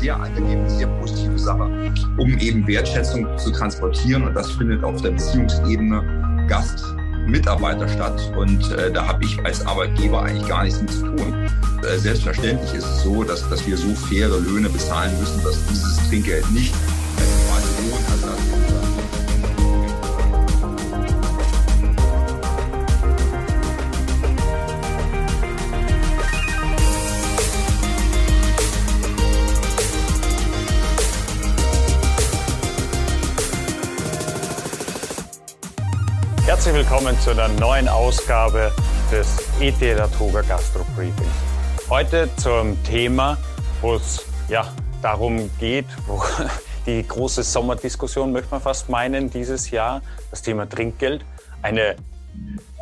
sehr 0.00 0.16
angenehme, 0.20 0.68
sehr 0.70 0.86
positive 0.86 1.38
Sache, 1.38 1.92
um 2.16 2.38
eben 2.38 2.66
Wertschätzung 2.66 3.26
zu 3.38 3.50
transportieren. 3.52 4.24
Und 4.24 4.34
das 4.34 4.50
findet 4.52 4.82
auf 4.82 5.00
der 5.02 5.10
Beziehungsebene 5.10 6.46
Gast 6.48 6.84
Mitarbeiter 7.26 7.88
statt 7.88 8.32
und 8.36 8.72
äh, 8.72 8.90
da 8.90 9.06
habe 9.06 9.24
ich 9.24 9.38
als 9.44 9.64
Arbeitgeber 9.66 10.22
eigentlich 10.22 10.48
gar 10.48 10.64
nichts 10.64 10.80
mit 10.80 10.90
zu 10.90 11.04
tun. 11.04 11.48
Äh, 11.82 11.98
selbstverständlich 11.98 12.74
ist 12.74 12.84
es 12.84 13.02
so, 13.02 13.22
dass, 13.22 13.48
dass 13.48 13.66
wir 13.66 13.76
so 13.76 13.94
faire 13.94 14.38
Löhne 14.40 14.68
bezahlen 14.68 15.16
müssen, 15.18 15.42
dass 15.44 15.64
dieses 15.66 16.08
Trinkgeld 16.08 16.50
nicht 16.50 16.74
willkommen 36.90 37.20
zu 37.20 37.30
einer 37.30 37.46
neuen 37.46 37.88
Ausgabe 37.88 38.72
des 39.12 39.38
ET 39.60 39.80
Latoga 39.96 40.40
Gastro 40.40 40.84
Briefings. 40.96 41.30
Heute 41.88 42.28
zum 42.34 42.82
Thema, 42.82 43.38
wo 43.80 43.94
es 43.94 44.26
ja 44.48 44.66
darum 45.00 45.48
geht, 45.60 45.86
wo 46.08 46.20
die 46.86 47.06
große 47.06 47.44
Sommerdiskussion 47.44 48.32
möchte 48.32 48.50
man 48.50 48.60
fast 48.60 48.88
meinen 48.88 49.30
dieses 49.30 49.70
Jahr, 49.70 50.02
das 50.32 50.42
Thema 50.42 50.68
Trinkgeld, 50.68 51.24
eine 51.62 51.94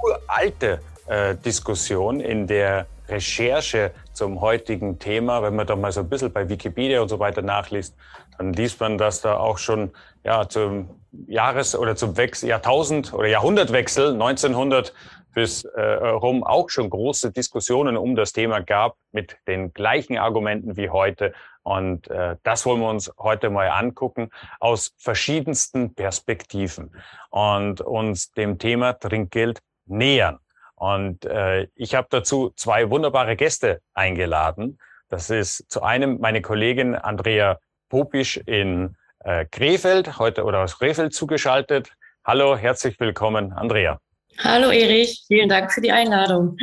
uralte 0.02 0.80
äh, 1.06 1.34
Diskussion 1.34 2.20
in 2.20 2.46
der 2.46 2.86
Recherche 3.10 3.90
zum 4.18 4.40
heutigen 4.40 4.98
Thema, 4.98 5.42
wenn 5.42 5.54
man 5.54 5.66
da 5.66 5.76
mal 5.76 5.92
so 5.92 6.00
ein 6.00 6.08
bisschen 6.08 6.32
bei 6.32 6.48
Wikipedia 6.48 7.00
und 7.00 7.08
so 7.08 7.20
weiter 7.20 7.40
nachliest, 7.40 7.96
dann 8.36 8.52
liest 8.52 8.80
man, 8.80 8.98
dass 8.98 9.20
da 9.20 9.38
auch 9.38 9.58
schon 9.58 9.92
ja 10.24 10.48
zum 10.48 10.90
Jahres- 11.28 11.76
oder 11.76 11.94
zum 11.94 12.16
Wechsel, 12.16 12.48
Jahrtausend- 12.48 13.14
oder 13.14 13.28
Jahrhundertwechsel 13.28 14.12
1900 14.12 14.92
bis 15.34 15.62
äh, 15.64 15.80
rum 15.80 16.42
auch 16.42 16.68
schon 16.68 16.90
große 16.90 17.30
Diskussionen 17.30 17.96
um 17.96 18.16
das 18.16 18.32
Thema 18.32 18.60
gab 18.60 18.96
mit 19.12 19.36
den 19.46 19.72
gleichen 19.72 20.18
Argumenten 20.18 20.76
wie 20.76 20.90
heute. 20.90 21.32
Und 21.62 22.08
äh, 22.08 22.36
das 22.42 22.66
wollen 22.66 22.80
wir 22.80 22.90
uns 22.90 23.12
heute 23.18 23.50
mal 23.50 23.68
angucken 23.68 24.30
aus 24.58 24.94
verschiedensten 24.98 25.94
Perspektiven 25.94 26.90
und 27.30 27.80
uns 27.82 28.32
dem 28.32 28.58
Thema 28.58 28.94
Trinkgeld 28.94 29.60
nähern. 29.86 30.40
Und 30.78 31.24
äh, 31.24 31.66
ich 31.74 31.94
habe 31.94 32.06
dazu 32.10 32.52
zwei 32.54 32.88
wunderbare 32.88 33.34
Gäste 33.34 33.80
eingeladen. 33.94 34.78
Das 35.08 35.28
ist 35.28 35.64
zu 35.68 35.82
einem 35.82 36.18
meine 36.20 36.40
Kollegin 36.40 36.94
Andrea 36.94 37.58
Popisch 37.88 38.36
in 38.36 38.96
äh, 39.20 39.44
Krefeld, 39.46 40.18
heute 40.18 40.44
oder 40.44 40.60
aus 40.60 40.78
Krefeld 40.78 41.14
zugeschaltet. 41.14 41.92
Hallo, 42.24 42.56
herzlich 42.56 43.00
willkommen, 43.00 43.52
Andrea. 43.52 43.98
Hallo 44.38 44.70
Erich, 44.70 45.24
vielen 45.26 45.48
Dank 45.48 45.72
für 45.72 45.80
die 45.80 45.90
Einladung. 45.90 46.56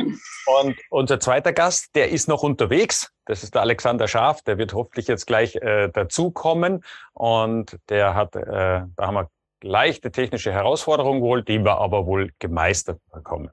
Und 0.46 0.76
unser 0.88 1.20
zweiter 1.20 1.52
Gast, 1.52 1.94
der 1.94 2.08
ist 2.10 2.26
noch 2.26 2.42
unterwegs. 2.42 3.10
Das 3.26 3.42
ist 3.42 3.54
der 3.54 3.62
Alexander 3.62 4.08
Schaf, 4.08 4.40
der 4.42 4.56
wird 4.56 4.72
hoffentlich 4.72 5.08
jetzt 5.08 5.26
gleich 5.26 5.56
äh, 5.56 5.88
dazukommen. 5.88 6.82
Und 7.12 7.76
der 7.90 8.14
hat, 8.14 8.34
äh, 8.34 8.46
da 8.46 8.88
haben 8.98 9.14
wir 9.14 9.28
leichte 9.62 10.10
technische 10.10 10.52
Herausforderungen 10.52 11.22
wohl, 11.22 11.42
die 11.42 11.58
wir 11.64 11.78
aber 11.78 12.06
wohl 12.06 12.30
gemeistert 12.38 13.00
bekommen. 13.12 13.50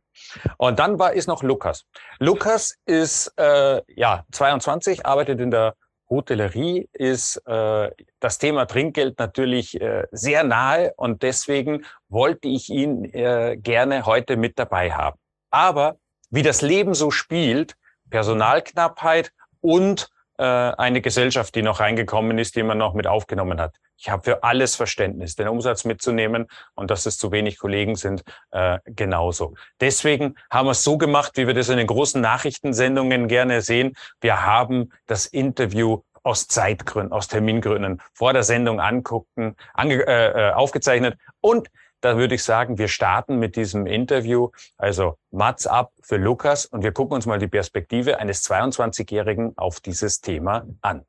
Und 0.58 0.80
dann 0.80 1.00
war 1.00 1.14
ist 1.14 1.28
noch 1.28 1.44
Lukas. 1.44 1.86
Lukas 2.20 2.78
ist 2.86 3.34
äh, 3.38 3.82
ja 3.96 4.26
22, 4.32 5.06
arbeitet 5.06 5.40
in 5.40 5.52
der 5.52 5.76
Hotellerie, 6.10 6.90
ist 6.94 7.38
äh, 7.48 7.90
das 8.20 8.38
Thema 8.38 8.66
Trinkgeld 8.66 9.18
natürlich 9.20 9.80
äh, 9.80 10.06
sehr 10.12 10.44
nahe 10.44 10.94
und 10.96 11.24
deswegen 11.24 11.86
wollte 12.10 12.48
ich 12.48 12.70
ihn 12.70 13.06
äh, 13.06 13.58
gerne 13.58 14.06
heute 14.06 14.38
mit 14.38 14.60
dabei 14.60 14.92
haben. 14.92 15.18
Aber 15.50 15.98
wie 16.30 16.44
das 16.44 16.62
Leben 16.62 16.94
so 16.94 17.10
spielt, 17.12 17.76
Personalknappheit 18.10 19.32
und 19.62 20.10
äh, 20.38 20.44
eine 20.44 21.02
Gesellschaft, 21.02 21.56
die 21.56 21.62
noch 21.62 21.80
reingekommen 21.80 22.38
ist, 22.38 22.56
die 22.56 22.64
man 22.64 22.78
noch 22.78 22.94
mit 22.94 23.08
aufgenommen 23.08 23.60
hat. 23.60 23.76
Ich 24.04 24.10
habe 24.10 24.22
für 24.22 24.44
alles 24.44 24.76
Verständnis, 24.76 25.38
den 25.38 25.48
Umsatz 25.48 25.86
mitzunehmen 25.86 26.48
und 26.76 26.92
dass 26.92 27.06
es 27.06 27.18
zu 27.18 27.32
wenig 27.32 27.58
Kollegen 27.58 27.96
sind, 27.96 28.24
äh, 28.52 28.80
genauso. 28.86 29.54
Deswegen 29.80 30.36
haben 30.52 30.68
wir 30.68 30.72
es 30.72 30.84
so 30.84 30.98
gemacht, 30.98 31.38
wie 31.38 31.48
wir 31.48 31.54
das 31.54 31.70
in 31.70 31.78
den 31.78 31.88
großen 31.88 32.20
Nachrichtensendungen 32.20 33.30
gerne 33.30 33.62
sehen. 33.62 33.94
Wir 34.20 34.46
haben 34.46 34.92
das 35.06 35.26
Interview 35.26 36.02
aus 36.22 36.50
Zeitgründen, 36.50 37.14
aus 37.14 37.30
Termingründen 37.30 38.02
vor 38.14 38.34
der 38.34 38.44
Sendung 38.44 38.82
angucken, 38.82 39.56
ange, 39.74 40.06
äh, 40.06 40.50
äh 40.50 40.52
aufgezeichnet 40.52 41.18
und 41.40 41.70
da 42.02 42.18
würde 42.18 42.36
ich 42.36 42.44
sagen, 42.44 42.78
wir 42.78 42.90
starten 42.90 43.40
mit 43.40 43.56
diesem 43.56 43.86
Interview. 43.86 44.50
Also 44.76 45.18
Mats 45.32 45.66
ab 45.66 45.94
für 46.02 46.18
Lukas 46.18 46.66
und 46.66 46.84
wir 46.84 46.92
gucken 46.92 47.16
uns 47.16 47.26
mal 47.26 47.40
die 47.40 47.48
Perspektive 47.48 48.20
eines 48.20 48.44
22-Jährigen 48.44 49.58
auf 49.58 49.80
dieses 49.80 50.20
Thema 50.20 50.68
an. 50.82 51.06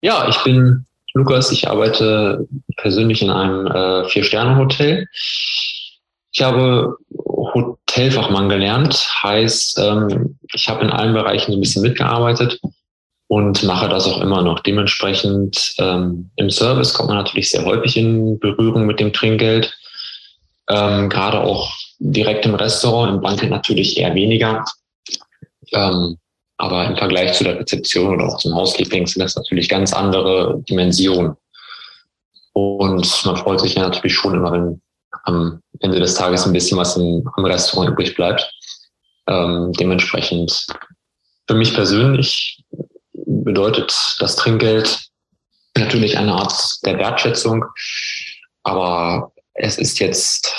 Ja, 0.00 0.26
ich 0.26 0.42
bin 0.42 0.87
Lukas. 1.14 1.50
Ich 1.52 1.68
arbeite 1.68 2.46
persönlich 2.76 3.22
in 3.22 3.30
einem 3.30 3.66
äh, 3.66 4.08
Vier-Sterne-Hotel. 4.08 5.06
Ich 6.32 6.42
habe 6.42 6.96
Hotelfachmann 7.08 8.48
gelernt, 8.48 9.08
heißt, 9.22 9.78
ähm, 9.78 10.38
ich 10.52 10.68
habe 10.68 10.84
in 10.84 10.90
allen 10.90 11.14
Bereichen 11.14 11.52
so 11.52 11.58
ein 11.58 11.60
bisschen 11.60 11.82
mitgearbeitet 11.82 12.60
und 13.28 13.62
mache 13.64 13.88
das 13.88 14.06
auch 14.06 14.20
immer 14.20 14.42
noch. 14.42 14.60
Dementsprechend 14.60 15.74
ähm, 15.78 16.30
im 16.36 16.50
Service 16.50 16.94
kommt 16.94 17.08
man 17.08 17.18
natürlich 17.18 17.50
sehr 17.50 17.64
häufig 17.64 17.96
in 17.96 18.38
Berührung 18.38 18.86
mit 18.86 19.00
dem 19.00 19.12
Trinkgeld. 19.12 19.76
Ähm, 20.68 21.08
gerade 21.08 21.40
auch 21.40 21.74
direkt 21.98 22.46
im 22.46 22.54
Restaurant, 22.54 23.14
im 23.14 23.20
Banket 23.20 23.50
natürlich 23.50 23.98
eher 23.98 24.14
weniger. 24.14 24.64
Ähm, 25.72 26.18
aber 26.58 26.86
im 26.86 26.96
Vergleich 26.96 27.32
zu 27.34 27.44
der 27.44 27.58
Rezeption 27.58 28.14
oder 28.14 28.26
auch 28.26 28.38
zum 28.38 28.54
Housekeeping 28.54 29.06
sind 29.06 29.22
das 29.22 29.36
natürlich 29.36 29.68
ganz 29.68 29.92
andere 29.92 30.60
Dimensionen. 30.68 31.36
Und 32.52 33.24
man 33.24 33.36
freut 33.36 33.60
sich 33.60 33.74
ja 33.74 33.82
natürlich 33.82 34.14
schon 34.14 34.34
immer, 34.34 34.52
wenn 34.52 34.82
am 35.22 35.62
Ende 35.80 36.00
des 36.00 36.14
Tages 36.14 36.44
ein 36.44 36.52
bisschen 36.52 36.76
was 36.76 36.96
im, 36.96 37.26
Restaurant 37.36 37.90
übrig 37.90 38.14
bleibt. 38.16 38.52
Ähm, 39.28 39.72
dementsprechend 39.78 40.66
für 41.46 41.54
mich 41.54 41.72
persönlich 41.74 42.64
bedeutet 43.12 44.16
das 44.18 44.36
Trinkgeld 44.36 45.08
natürlich 45.76 46.18
eine 46.18 46.32
Art 46.32 46.54
der 46.84 46.98
Wertschätzung, 46.98 47.64
aber 48.64 49.32
es 49.54 49.78
ist 49.78 50.00
jetzt 50.00 50.52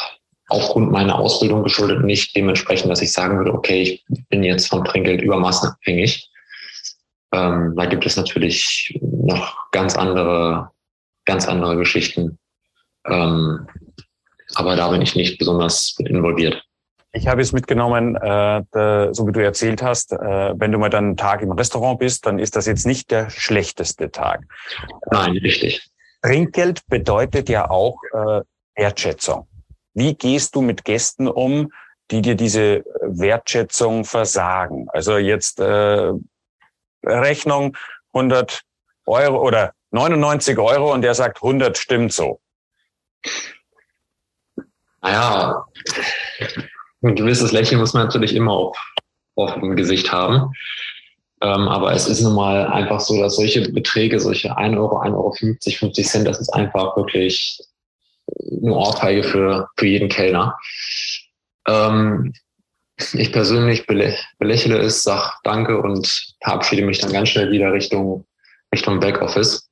aufgrund 0.49 0.91
meiner 0.91 1.17
Ausbildung 1.17 1.63
geschuldet 1.63 2.03
nicht 2.03 2.35
dementsprechend, 2.35 2.91
dass 2.91 3.01
ich 3.01 3.11
sagen 3.11 3.37
würde, 3.37 3.53
okay, 3.53 3.81
ich 3.81 4.05
bin 4.29 4.43
jetzt 4.43 4.67
vom 4.67 4.83
Trinkgeld 4.83 5.21
übermaßen 5.21 5.69
abhängig. 5.69 6.29
Ähm, 7.31 7.75
da 7.77 7.85
gibt 7.85 8.05
es 8.05 8.15
natürlich 8.15 8.99
noch 9.01 9.69
ganz 9.71 9.95
andere, 9.95 10.71
ganz 11.25 11.47
andere 11.47 11.77
Geschichten. 11.77 12.39
Ähm, 13.05 13.67
aber 14.55 14.75
da 14.75 14.89
bin 14.89 15.01
ich 15.01 15.15
nicht 15.15 15.37
besonders 15.37 15.95
involviert. 15.99 16.63
Ich 17.11 17.27
habe 17.27 17.41
es 17.41 17.53
mitgenommen, 17.53 18.15
äh, 18.15 18.63
da, 18.71 19.13
so 19.13 19.27
wie 19.27 19.31
du 19.31 19.43
erzählt 19.43 19.81
hast, 19.81 20.13
äh, 20.13 20.53
wenn 20.55 20.71
du 20.71 20.77
mal 20.77 20.89
dann 20.89 21.05
einen 21.05 21.17
Tag 21.17 21.41
im 21.41 21.51
Restaurant 21.51 21.99
bist, 21.99 22.25
dann 22.25 22.37
ist 22.37 22.55
das 22.55 22.67
jetzt 22.67 22.85
nicht 22.85 23.09
der 23.09 23.31
schlechteste 23.31 24.11
Tag. 24.11 24.41
Nein, 25.11 25.37
richtig. 25.37 25.89
Trinkgeld 26.21 26.85
bedeutet 26.87 27.49
ja 27.49 27.69
auch 27.69 27.99
äh, 28.13 28.41
Wertschätzung. 28.75 29.48
Wie 29.99 30.13
gehst 30.13 30.55
du 30.55 30.61
mit 30.61 30.85
Gästen 30.85 31.27
um, 31.27 31.73
die 32.09 32.21
dir 32.21 32.35
diese 32.35 32.85
Wertschätzung 33.01 34.05
versagen? 34.05 34.87
Also 34.93 35.17
jetzt 35.17 35.59
äh, 35.59 36.13
Rechnung 37.03 37.75
100 38.13 38.61
Euro 39.05 39.45
oder 39.45 39.73
99 39.91 40.57
Euro 40.57 40.93
und 40.93 41.01
der 41.01 41.15
sagt 41.15 41.43
100 41.43 41.77
stimmt 41.77 42.13
so. 42.13 42.39
Naja, 45.01 45.65
ein 47.01 47.15
gewisses 47.15 47.51
Lächeln 47.51 47.81
muss 47.81 47.93
man 47.93 48.05
natürlich 48.05 48.33
immer 48.33 48.53
auf, 48.53 48.77
auf 49.35 49.53
dem 49.55 49.75
Gesicht 49.75 50.13
haben. 50.13 50.53
Ähm, 51.41 51.67
aber 51.67 51.91
es 51.91 52.07
ist 52.07 52.21
nun 52.21 52.35
mal 52.35 52.67
einfach 52.67 53.01
so, 53.01 53.21
dass 53.21 53.35
solche 53.35 53.69
Beträge, 53.69 54.17
solche 54.21 54.55
1 54.55 54.77
Euro, 54.77 55.01
1,50 55.01 55.13
Euro, 55.13 55.33
50 55.33 56.07
Cent, 56.07 56.27
das 56.27 56.39
ist 56.39 56.53
einfach 56.53 56.95
wirklich 56.95 57.61
eine 58.61 58.73
Ohrfeige 58.73 59.23
für, 59.23 59.69
für 59.77 59.85
jeden 59.85 60.09
Kellner. 60.09 60.57
Ähm, 61.67 62.33
ich 63.13 63.31
persönlich 63.31 63.85
belä 63.87 64.15
belächle 64.39 64.77
es, 64.79 65.03
sag 65.03 65.39
Danke 65.43 65.81
und 65.81 66.35
verabschiede 66.43 66.85
mich 66.85 66.99
dann 66.99 67.13
ganz 67.13 67.29
schnell 67.29 67.51
wieder 67.51 67.71
Richtung, 67.71 68.25
Richtung 68.73 68.99
Backoffice. 68.99 69.69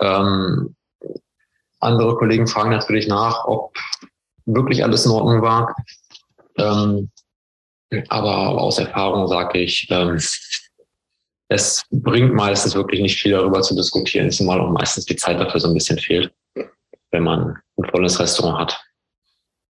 Ähm, 0.00 0.74
andere 1.80 2.16
Kollegen 2.16 2.46
fragen 2.46 2.70
natürlich 2.70 3.06
nach, 3.06 3.44
ob 3.44 3.76
wirklich 4.46 4.82
alles 4.82 5.06
in 5.06 5.12
Ordnung 5.12 5.42
war. 5.42 5.74
Ähm, 6.58 7.10
aber 8.08 8.60
aus 8.60 8.78
Erfahrung 8.78 9.28
sage 9.28 9.60
ich, 9.60 9.86
ähm, 9.90 10.18
es 11.48 11.84
bringt 11.90 12.34
meistens 12.34 12.74
wirklich 12.74 13.00
nicht 13.00 13.20
viel 13.20 13.32
darüber 13.32 13.62
zu 13.62 13.76
diskutieren, 13.76 14.30
zumal 14.30 14.60
auch 14.60 14.70
meistens 14.70 15.04
die 15.04 15.16
Zeit 15.16 15.38
dafür 15.38 15.60
so 15.60 15.68
ein 15.68 15.74
bisschen 15.74 15.98
fehlt, 15.98 16.32
wenn 17.16 17.24
man 17.24 17.56
ein 17.78 17.90
volles 17.90 18.20
Restaurant 18.20 18.58
hat. 18.58 18.84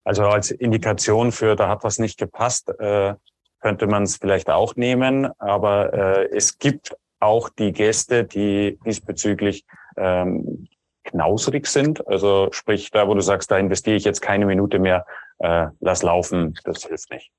Also 0.03 0.23
als 0.23 0.51
Indikation 0.51 1.31
für, 1.31 1.55
da 1.55 1.69
hat 1.69 1.83
was 1.83 1.97
nicht 1.97 2.17
gepasst, 2.17 2.69
äh, 2.79 3.15
könnte 3.61 3.87
man 3.87 4.03
es 4.03 4.17
vielleicht 4.17 4.49
auch 4.49 4.75
nehmen. 4.75 5.29
Aber 5.39 5.93
äh, 5.93 6.29
es 6.35 6.57
gibt 6.57 6.95
auch 7.19 7.49
die 7.49 7.71
Gäste, 7.71 8.25
die 8.25 8.77
diesbezüglich 8.85 9.65
ähm, 9.95 10.67
knausrig 11.05 11.67
sind. 11.67 12.05
Also 12.07 12.49
sprich, 12.51 12.91
da 12.91 13.07
wo 13.07 13.13
du 13.13 13.21
sagst, 13.21 13.51
da 13.51 13.57
investiere 13.57 13.95
ich 13.95 14.03
jetzt 14.03 14.21
keine 14.21 14.45
Minute 14.45 14.79
mehr, 14.79 15.05
äh, 15.39 15.67
lass 15.79 16.03
laufen, 16.03 16.57
das 16.65 16.83
hilft 16.83 17.09
nicht. 17.11 17.31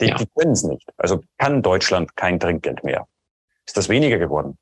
Die, 0.00 0.08
ja. 0.08 0.16
die 0.16 0.26
können 0.36 0.52
es 0.52 0.64
nicht. 0.64 0.88
Also 0.98 1.22
kann 1.38 1.62
Deutschland 1.62 2.16
kein 2.16 2.38
Trinkgeld 2.38 2.84
mehr. 2.84 3.06
Ist 3.66 3.76
das 3.76 3.88
weniger 3.88 4.18
geworden? 4.18 4.58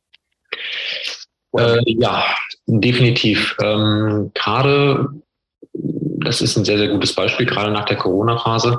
Äh, 1.57 1.79
ja, 1.87 2.25
definitiv. 2.67 3.57
Ähm, 3.63 4.31
gerade, 4.35 5.09
das 5.73 6.41
ist 6.41 6.57
ein 6.57 6.65
sehr, 6.65 6.79
sehr 6.79 6.89
gutes 6.89 7.15
Beispiel, 7.15 7.47
gerade 7.47 7.73
nach 7.73 7.87
der 7.87 7.97
Corona-Phase. 7.97 8.79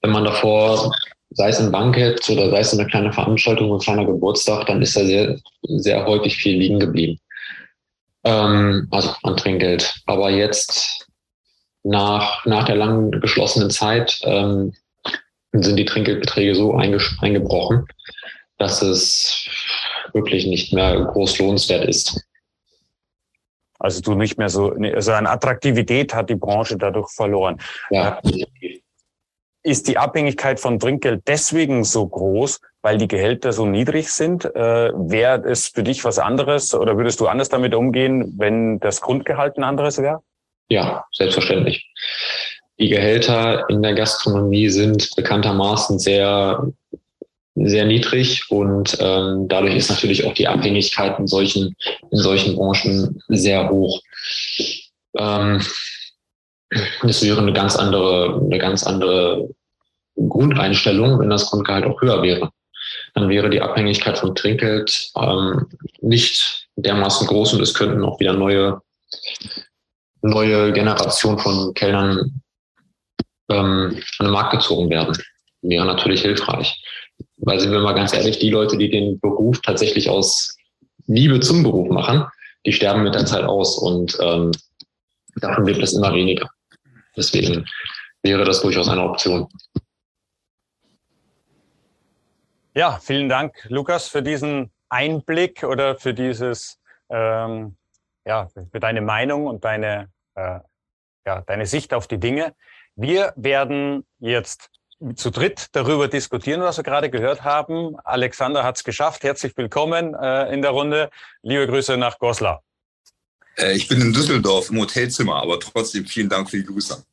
Wenn 0.00 0.10
man 0.10 0.24
davor, 0.24 0.92
sei 1.30 1.48
es 1.48 1.60
ein 1.60 1.70
Bankett 1.72 2.28
oder 2.28 2.50
sei 2.50 2.60
es 2.60 2.72
eine 2.72 2.86
kleine 2.86 3.12
Veranstaltung, 3.12 3.72
ein 3.72 3.78
kleiner 3.78 4.04
Geburtstag, 4.04 4.66
dann 4.66 4.82
ist 4.82 4.96
da 4.96 5.04
sehr, 5.04 5.38
sehr 5.62 6.04
häufig 6.06 6.36
viel 6.36 6.58
liegen 6.58 6.80
geblieben. 6.80 7.18
Ähm, 8.24 8.88
also 8.90 9.14
an 9.22 9.36
Trinkgeld. 9.36 9.94
Aber 10.06 10.30
jetzt, 10.30 11.06
nach, 11.84 12.44
nach 12.46 12.64
der 12.64 12.76
langen 12.76 13.10
geschlossenen 13.20 13.70
Zeit, 13.70 14.20
ähm, 14.24 14.72
sind 15.52 15.76
die 15.76 15.84
Trinkgeldbeträge 15.84 16.54
so 16.54 16.74
eingebrochen, 16.74 17.86
dass 18.62 18.80
es 18.80 19.44
wirklich 20.12 20.46
nicht 20.46 20.72
mehr 20.72 21.04
groß 21.04 21.38
lohnenswert 21.38 21.84
ist. 21.84 22.24
Also 23.78 24.00
du 24.00 24.14
nicht 24.14 24.38
mehr 24.38 24.48
so, 24.48 24.70
also 24.70 25.12
an 25.12 25.26
Attraktivität 25.26 26.14
hat 26.14 26.30
die 26.30 26.36
Branche 26.36 26.76
dadurch 26.76 27.10
verloren. 27.10 27.60
Ja. 27.90 28.20
Äh, 28.22 28.78
ist 29.64 29.86
die 29.86 29.98
Abhängigkeit 29.98 30.58
von 30.58 30.78
Trinkgeld 30.78 31.22
deswegen 31.26 31.84
so 31.84 32.06
groß, 32.06 32.60
weil 32.82 32.98
die 32.98 33.06
Gehälter 33.06 33.52
so 33.52 33.64
niedrig 33.66 34.12
sind? 34.12 34.44
Äh, 34.44 34.92
Wäre 34.94 35.48
es 35.48 35.68
für 35.68 35.82
dich 35.82 36.04
was 36.04 36.18
anderes 36.18 36.74
oder 36.74 36.96
würdest 36.96 37.20
du 37.20 37.26
anders 37.26 37.48
damit 37.48 37.74
umgehen, 37.74 38.34
wenn 38.38 38.80
das 38.80 39.00
Grundgehalt 39.00 39.56
ein 39.56 39.64
anderes 39.64 39.98
wäre? 39.98 40.20
Ja, 40.68 41.04
selbstverständlich. 41.12 41.92
Die 42.78 42.88
Gehälter 42.88 43.68
in 43.68 43.82
der 43.82 43.94
Gastronomie 43.94 44.68
sind 44.68 45.14
bekanntermaßen 45.14 45.98
sehr 45.98 46.72
sehr 47.54 47.84
niedrig 47.84 48.42
und 48.50 48.96
ähm, 49.00 49.46
dadurch 49.48 49.76
ist 49.76 49.90
natürlich 49.90 50.24
auch 50.24 50.34
die 50.34 50.48
Abhängigkeit 50.48 51.18
in 51.18 51.26
solchen, 51.26 51.76
in 52.10 52.18
solchen 52.18 52.56
Branchen 52.56 53.22
sehr 53.28 53.68
hoch. 53.68 54.00
Ähm, 55.18 55.60
das 57.02 57.22
wäre 57.22 57.40
eine 57.40 57.52
ganz 57.52 57.76
andere, 57.76 58.40
eine 58.42 58.58
ganz 58.58 58.84
andere 58.84 59.48
Grundeinstellung, 60.16 61.18
wenn 61.18 61.30
das 61.30 61.50
Grundgehalt 61.50 61.84
auch 61.84 62.00
höher 62.00 62.22
wäre. 62.22 62.50
Dann 63.14 63.28
wäre 63.28 63.50
die 63.50 63.60
Abhängigkeit 63.60 64.18
vom 64.18 64.34
Trinkgeld 64.34 65.10
ähm, 65.16 65.66
nicht 66.00 66.68
dermaßen 66.76 67.26
groß 67.26 67.54
und 67.54 67.60
es 67.60 67.74
könnten 67.74 68.04
auch 68.04 68.18
wieder 68.20 68.32
neue, 68.32 68.80
neue 70.22 70.72
Generation 70.72 71.38
von 71.38 71.74
Kellnern 71.74 72.42
ähm, 73.50 74.02
an 74.18 74.26
den 74.26 74.32
Markt 74.32 74.52
gezogen 74.52 74.88
werden. 74.88 75.16
Wäre 75.60 75.84
natürlich 75.84 76.22
hilfreich. 76.22 76.82
Weil 77.44 77.58
sind 77.58 77.72
wir 77.72 77.80
mal 77.80 77.94
ganz 77.94 78.14
ehrlich, 78.14 78.38
die 78.38 78.50
Leute, 78.50 78.78
die 78.78 78.88
den 78.88 79.18
Beruf 79.18 79.60
tatsächlich 79.62 80.08
aus 80.08 80.56
Liebe 81.06 81.40
zum 81.40 81.64
Beruf 81.64 81.88
machen, 81.88 82.24
die 82.64 82.72
sterben 82.72 83.02
mit 83.02 83.14
der 83.14 83.26
Zeit 83.26 83.44
aus 83.44 83.78
und 83.78 84.16
ähm, 84.20 84.52
davon 85.36 85.66
wird 85.66 85.82
es 85.82 85.92
immer 85.92 86.14
weniger. 86.14 86.48
Deswegen 87.16 87.66
wäre 88.22 88.44
das 88.44 88.62
durchaus 88.62 88.88
eine 88.88 89.02
Option. 89.02 89.48
Ja, 92.74 92.98
vielen 93.02 93.28
Dank, 93.28 93.66
Lukas, 93.68 94.06
für 94.06 94.22
diesen 94.22 94.70
Einblick 94.88 95.64
oder 95.64 95.96
für 95.96 96.14
dieses, 96.14 96.78
ähm, 97.10 97.76
ja, 98.24 98.48
für 98.70 98.78
deine 98.78 99.00
Meinung 99.00 99.46
und 99.46 99.64
deine, 99.64 100.10
äh, 100.36 100.60
ja, 101.26 101.42
deine 101.42 101.66
Sicht 101.66 101.92
auf 101.92 102.06
die 102.06 102.18
Dinge. 102.18 102.54
Wir 102.94 103.32
werden 103.36 104.06
jetzt 104.20 104.70
zu 105.14 105.30
dritt 105.30 105.66
darüber 105.72 106.08
diskutieren, 106.08 106.60
was 106.60 106.76
wir 106.76 106.84
gerade 106.84 107.10
gehört 107.10 107.42
haben. 107.42 107.96
Alexander 108.04 108.64
hat 108.64 108.76
es 108.76 108.84
geschafft. 108.84 109.24
Herzlich 109.24 109.56
willkommen 109.56 110.14
äh, 110.14 110.52
in 110.52 110.62
der 110.62 110.70
Runde. 110.70 111.10
Liebe 111.42 111.66
Grüße 111.66 111.96
nach 111.96 112.18
Goslar. 112.18 112.62
Äh, 113.56 113.72
ich 113.72 113.88
bin 113.88 114.00
in 114.00 114.12
Düsseldorf 114.12 114.70
im 114.70 114.80
Hotelzimmer, 114.80 115.36
aber 115.36 115.58
trotzdem 115.58 116.06
vielen 116.06 116.28
Dank 116.28 116.50
für 116.50 116.58
die 116.58 116.64
Grüße. 116.64 117.04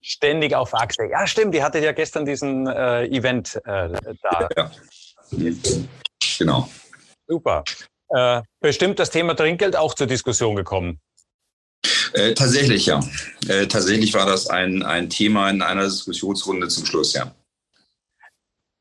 Ständig 0.00 0.54
auf 0.54 0.74
Achse. 0.74 1.06
Ja, 1.10 1.26
stimmt. 1.26 1.54
Die 1.54 1.62
hatte 1.62 1.78
ja 1.78 1.92
gestern 1.92 2.24
diesen 2.24 2.66
äh, 2.66 3.06
Event 3.06 3.56
äh, 3.64 3.88
da. 4.22 4.48
Ja, 4.56 4.70
genau. 6.38 6.68
Super. 7.28 7.62
Äh, 8.08 8.42
bestimmt 8.60 8.98
das 8.98 9.10
Thema 9.10 9.34
Trinkgeld 9.34 9.76
auch 9.76 9.94
zur 9.94 10.06
Diskussion 10.06 10.56
gekommen. 10.56 11.00
Äh, 12.12 12.34
tatsächlich, 12.34 12.86
ja. 12.86 13.00
Äh, 13.48 13.66
tatsächlich 13.66 14.12
war 14.14 14.26
das 14.26 14.48
ein, 14.48 14.82
ein 14.82 15.08
Thema 15.08 15.50
in 15.50 15.62
einer 15.62 15.84
Diskussionsrunde 15.84 16.68
zum 16.68 16.86
Schluss, 16.86 17.14
ja. 17.14 17.32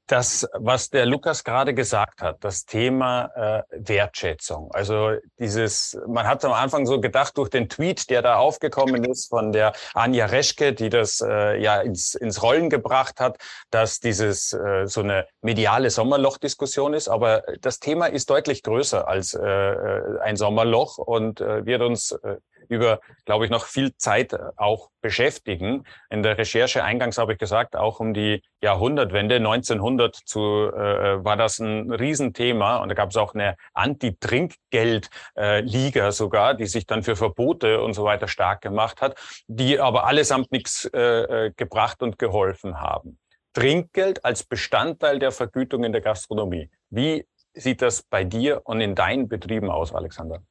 Das, 0.07 0.45
was 0.55 0.89
der 0.89 1.05
Lukas 1.05 1.45
gerade 1.45 1.73
gesagt 1.73 2.21
hat, 2.21 2.43
das 2.43 2.65
Thema 2.65 3.31
äh, 3.33 3.63
Wertschätzung. 3.71 4.69
Also 4.73 5.11
dieses, 5.39 5.97
man 6.05 6.27
hat 6.27 6.43
am 6.43 6.51
Anfang 6.51 6.85
so 6.85 6.99
gedacht, 6.99 7.37
durch 7.37 7.49
den 7.49 7.69
Tweet, 7.69 8.09
der 8.09 8.21
da 8.21 8.35
aufgekommen 8.35 9.05
ist 9.05 9.29
von 9.29 9.53
der 9.53 9.71
Anja 9.93 10.25
Reschke, 10.25 10.73
die 10.73 10.89
das 10.89 11.21
äh, 11.21 11.61
ja 11.61 11.79
ins, 11.79 12.13
ins 12.13 12.43
Rollen 12.43 12.69
gebracht 12.69 13.21
hat, 13.21 13.37
dass 13.69 14.01
dieses 14.01 14.51
äh, 14.51 14.85
so 14.85 14.99
eine 14.99 15.27
mediale 15.41 15.89
Sommerloch-Diskussion 15.89 16.93
ist. 16.93 17.07
Aber 17.07 17.43
das 17.61 17.79
Thema 17.79 18.07
ist 18.07 18.29
deutlich 18.29 18.63
größer 18.63 19.07
als 19.07 19.33
äh, 19.33 19.39
äh 19.41 20.19
ein 20.19 20.35
Sommerloch 20.35 20.97
und 20.97 21.39
äh, 21.39 21.65
wird 21.65 21.83
uns 21.83 22.11
äh, 22.11 22.35
über, 22.71 23.01
glaube 23.25 23.45
ich, 23.45 23.51
noch 23.51 23.65
viel 23.65 23.95
Zeit 23.97 24.33
äh, 24.33 24.39
auch 24.55 24.89
beschäftigen. 25.01 25.85
In 26.09 26.23
der 26.23 26.37
Recherche 26.37 26.83
eingangs 26.83 27.17
habe 27.17 27.33
ich 27.33 27.39
gesagt, 27.39 27.75
auch 27.75 27.99
um 27.99 28.13
die 28.13 28.41
Jahrhundertwende 28.61 29.35
1900 29.35 30.15
zu, 30.15 30.71
äh, 30.73 31.15
äh, 31.15 31.25
war 31.25 31.35
das 31.35 31.59
ein 31.59 31.91
Riesenthema 31.91 32.77
und 32.77 32.87
da 32.89 32.95
gab 32.95 33.09
es 33.09 33.17
auch 33.17 33.33
eine 33.33 33.57
Anti-Trinkgeld-Liga 33.73 36.07
äh, 36.07 36.11
sogar, 36.11 36.53
die 36.53 36.65
sich 36.65 36.87
dann 36.87 37.03
für 37.03 37.17
Verbote 37.17 37.81
und 37.81 37.93
so 37.93 38.05
weiter 38.05 38.29
stark 38.29 38.61
gemacht 38.61 39.01
hat, 39.01 39.19
die 39.47 39.79
aber 39.79 40.05
allesamt 40.05 40.51
nichts 40.51 40.85
äh, 40.85 41.51
gebracht 41.57 42.01
und 42.01 42.17
geholfen 42.17 42.79
haben. 42.79 43.19
Trinkgeld 43.53 44.23
als 44.23 44.45
Bestandteil 44.45 45.19
der 45.19 45.33
Vergütung 45.33 45.83
in 45.83 45.91
der 45.91 45.99
Gastronomie. 45.99 46.69
Wie 46.89 47.27
sieht 47.53 47.81
das 47.81 48.03
bei 48.03 48.23
dir 48.23 48.61
und 48.63 48.79
in 48.79 48.95
deinen 48.95 49.27
Betrieben 49.27 49.69
aus, 49.69 49.93
Alexander? 49.93 50.41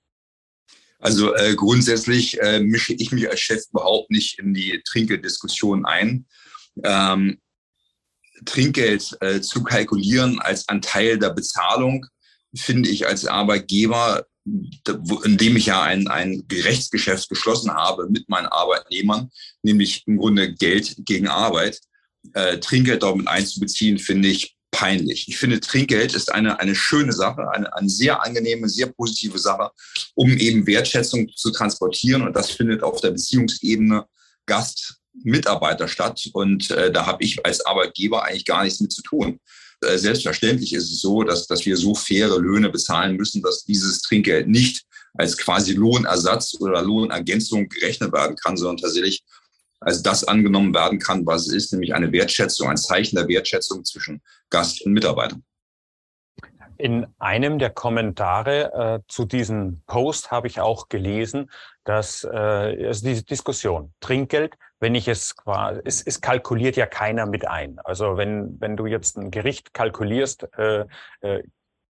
Also 1.00 1.34
äh, 1.34 1.54
grundsätzlich 1.54 2.40
äh, 2.40 2.60
mische 2.60 2.92
ich 2.92 3.10
mich 3.10 3.28
als 3.28 3.40
Chef 3.40 3.62
überhaupt 3.70 4.10
nicht 4.10 4.38
in 4.38 4.52
die 4.52 4.80
Trinkgelddiskussion 4.84 5.86
ein. 5.86 6.26
Ähm, 6.84 7.40
Trinkgeld 8.44 9.16
äh, 9.20 9.40
zu 9.40 9.62
kalkulieren 9.62 10.38
als 10.40 10.68
ein 10.68 10.82
Teil 10.82 11.18
der 11.18 11.30
Bezahlung, 11.30 12.06
finde 12.54 12.88
ich 12.88 13.06
als 13.06 13.26
Arbeitgeber, 13.26 14.26
indem 15.24 15.56
ich 15.56 15.66
ja 15.66 15.82
ein, 15.82 16.08
ein 16.08 16.46
Rechtsgeschäft 16.50 17.28
geschlossen 17.28 17.72
habe 17.72 18.08
mit 18.08 18.28
meinen 18.28 18.46
Arbeitnehmern, 18.46 19.30
nämlich 19.62 20.04
im 20.06 20.16
Grunde 20.16 20.52
Geld 20.54 20.96
gegen 21.00 21.28
Arbeit, 21.28 21.80
äh, 22.34 22.58
Trinkgeld 22.58 23.02
damit 23.02 23.28
einzubeziehen, 23.28 23.98
finde 23.98 24.28
ich 24.28 24.56
peinlich. 24.70 25.28
Ich 25.28 25.38
finde, 25.38 25.60
Trinkgeld 25.60 26.14
ist 26.14 26.32
eine, 26.32 26.60
eine 26.60 26.74
schöne 26.74 27.12
Sache, 27.12 27.50
eine, 27.50 27.74
eine 27.74 27.88
sehr 27.88 28.22
angenehme, 28.22 28.68
sehr 28.68 28.86
positive 28.86 29.38
Sache, 29.38 29.70
um 30.14 30.30
eben 30.36 30.66
Wertschätzung 30.66 31.28
zu 31.34 31.50
transportieren. 31.50 32.22
Und 32.22 32.34
das 32.34 32.50
findet 32.50 32.82
auf 32.82 33.00
der 33.00 33.10
Beziehungsebene 33.10 34.06
Gast, 34.46 34.96
Mitarbeiter 35.22 35.88
statt. 35.88 36.28
Und 36.32 36.70
äh, 36.70 36.92
da 36.92 37.06
habe 37.06 37.24
ich 37.24 37.44
als 37.44 37.64
Arbeitgeber 37.66 38.24
eigentlich 38.24 38.44
gar 38.44 38.64
nichts 38.64 38.80
mit 38.80 38.92
zu 38.92 39.02
tun. 39.02 39.40
Äh, 39.82 39.98
selbstverständlich 39.98 40.72
ist 40.72 40.90
es 40.90 41.00
so, 41.00 41.22
dass, 41.22 41.46
dass 41.46 41.64
wir 41.66 41.76
so 41.76 41.94
faire 41.94 42.38
Löhne 42.38 42.70
bezahlen 42.70 43.16
müssen, 43.16 43.42
dass 43.42 43.64
dieses 43.64 44.00
Trinkgeld 44.02 44.48
nicht 44.48 44.84
als 45.14 45.36
quasi 45.36 45.72
Lohnersatz 45.72 46.54
oder 46.60 46.82
Lohnergänzung 46.82 47.68
gerechnet 47.68 48.12
werden 48.12 48.36
kann, 48.36 48.56
sondern 48.56 48.76
tatsächlich 48.76 49.24
als 49.80 50.02
das 50.02 50.24
angenommen 50.24 50.74
werden 50.74 50.98
kann, 50.98 51.26
was 51.26 51.46
es 51.46 51.52
ist, 51.52 51.72
nämlich 51.72 51.94
eine 51.94 52.12
Wertschätzung, 52.12 52.68
ein 52.68 52.76
Zeichen 52.76 53.16
der 53.16 53.28
Wertschätzung 53.28 53.84
zwischen 53.84 54.22
Gast 54.50 54.82
und 54.82 54.92
Mitarbeiter. 54.92 55.36
In 56.76 57.06
einem 57.18 57.58
der 57.58 57.68
Kommentare 57.68 58.72
äh, 58.72 59.00
zu 59.06 59.26
diesem 59.26 59.82
Post 59.86 60.30
habe 60.30 60.46
ich 60.46 60.60
auch 60.60 60.88
gelesen, 60.88 61.50
dass 61.84 62.24
äh, 62.24 62.86
also 62.86 63.06
diese 63.06 63.22
Diskussion 63.22 63.92
Trinkgeld, 64.00 64.54
wenn 64.78 64.94
ich 64.94 65.06
es 65.06 65.36
quasi, 65.36 65.80
es, 65.84 66.00
es 66.00 66.22
kalkuliert 66.22 66.76
ja 66.76 66.86
keiner 66.86 67.26
mit 67.26 67.46
ein. 67.46 67.78
Also 67.80 68.16
wenn 68.16 68.58
wenn 68.60 68.78
du 68.78 68.86
jetzt 68.86 69.18
ein 69.18 69.30
Gericht 69.30 69.74
kalkulierst, 69.74 70.48
äh, 70.56 70.86
äh, 71.20 71.42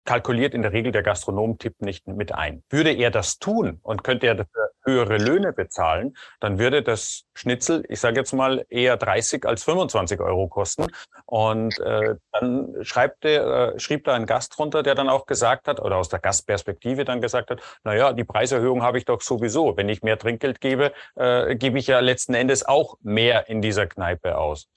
kalkuliert 0.05 0.53
in 0.53 0.62
der 0.62 0.74
Regel 0.74 0.91
der 0.91 1.03
Gastronom-Tipp 1.03 1.81
nicht 1.81 2.08
mit 2.08 2.34
ein. 2.34 2.63
Würde 2.70 2.91
er 2.91 3.12
das 3.12 3.39
tun 3.39 3.79
und 3.84 4.03
könnte 4.03 4.27
er 4.27 4.36
dafür 4.36 4.72
höhere 4.84 5.17
Löhne 5.17 5.53
bezahlen, 5.53 6.15
dann 6.39 6.60
würde 6.60 6.81
das 6.81 7.25
Schnitzel, 7.34 7.84
ich 7.88 8.00
sage 8.00 8.20
jetzt 8.20 8.34
mal, 8.34 8.65
eher 8.70 8.98
30 8.98 9.46
als 9.46 9.63
25 9.63 10.20
Euro 10.20 10.48
kosten. 10.48 10.88
Und 11.25 11.79
äh, 11.79 12.15
dann 12.31 12.75
schreibt 12.81 13.24
der, 13.24 13.74
äh, 13.75 13.79
schrieb 13.79 14.05
da 14.05 14.13
ein 14.13 14.25
Gast 14.25 14.58
runter, 14.60 14.84
der 14.84 14.96
dann 14.96 15.10
auch 15.10 15.25
gesagt 15.25 15.67
hat, 15.67 15.79
oder 15.79 15.98
aus 15.98 16.10
der 16.10 16.20
Gastperspektive 16.20 17.05
dann 17.05 17.22
gesagt 17.22 17.51
hat, 17.51 17.62
na 17.84 17.96
ja, 17.96 18.13
die 18.13 18.24
Preiserhöhung 18.24 18.81
habe 18.81 18.98
ich 18.98 19.05
doch 19.05 19.22
sowieso. 19.22 19.77
Wenn 19.77 19.89
ich 19.89 20.01
mehr 20.01 20.17
Trinkgeld 20.17 20.62
gebe, 20.62 20.93
äh, 21.15 21.55
gebe 21.55 21.77
ich 21.79 21.88
ja 21.88 22.00
letzten 22.00 22.34
Endes 22.34 22.65
auch 22.65 22.96
mehr 23.01 23.48
in 23.50 23.62
dieser 23.62 23.88
Kneipe 23.88 24.38
aus. 24.38 24.67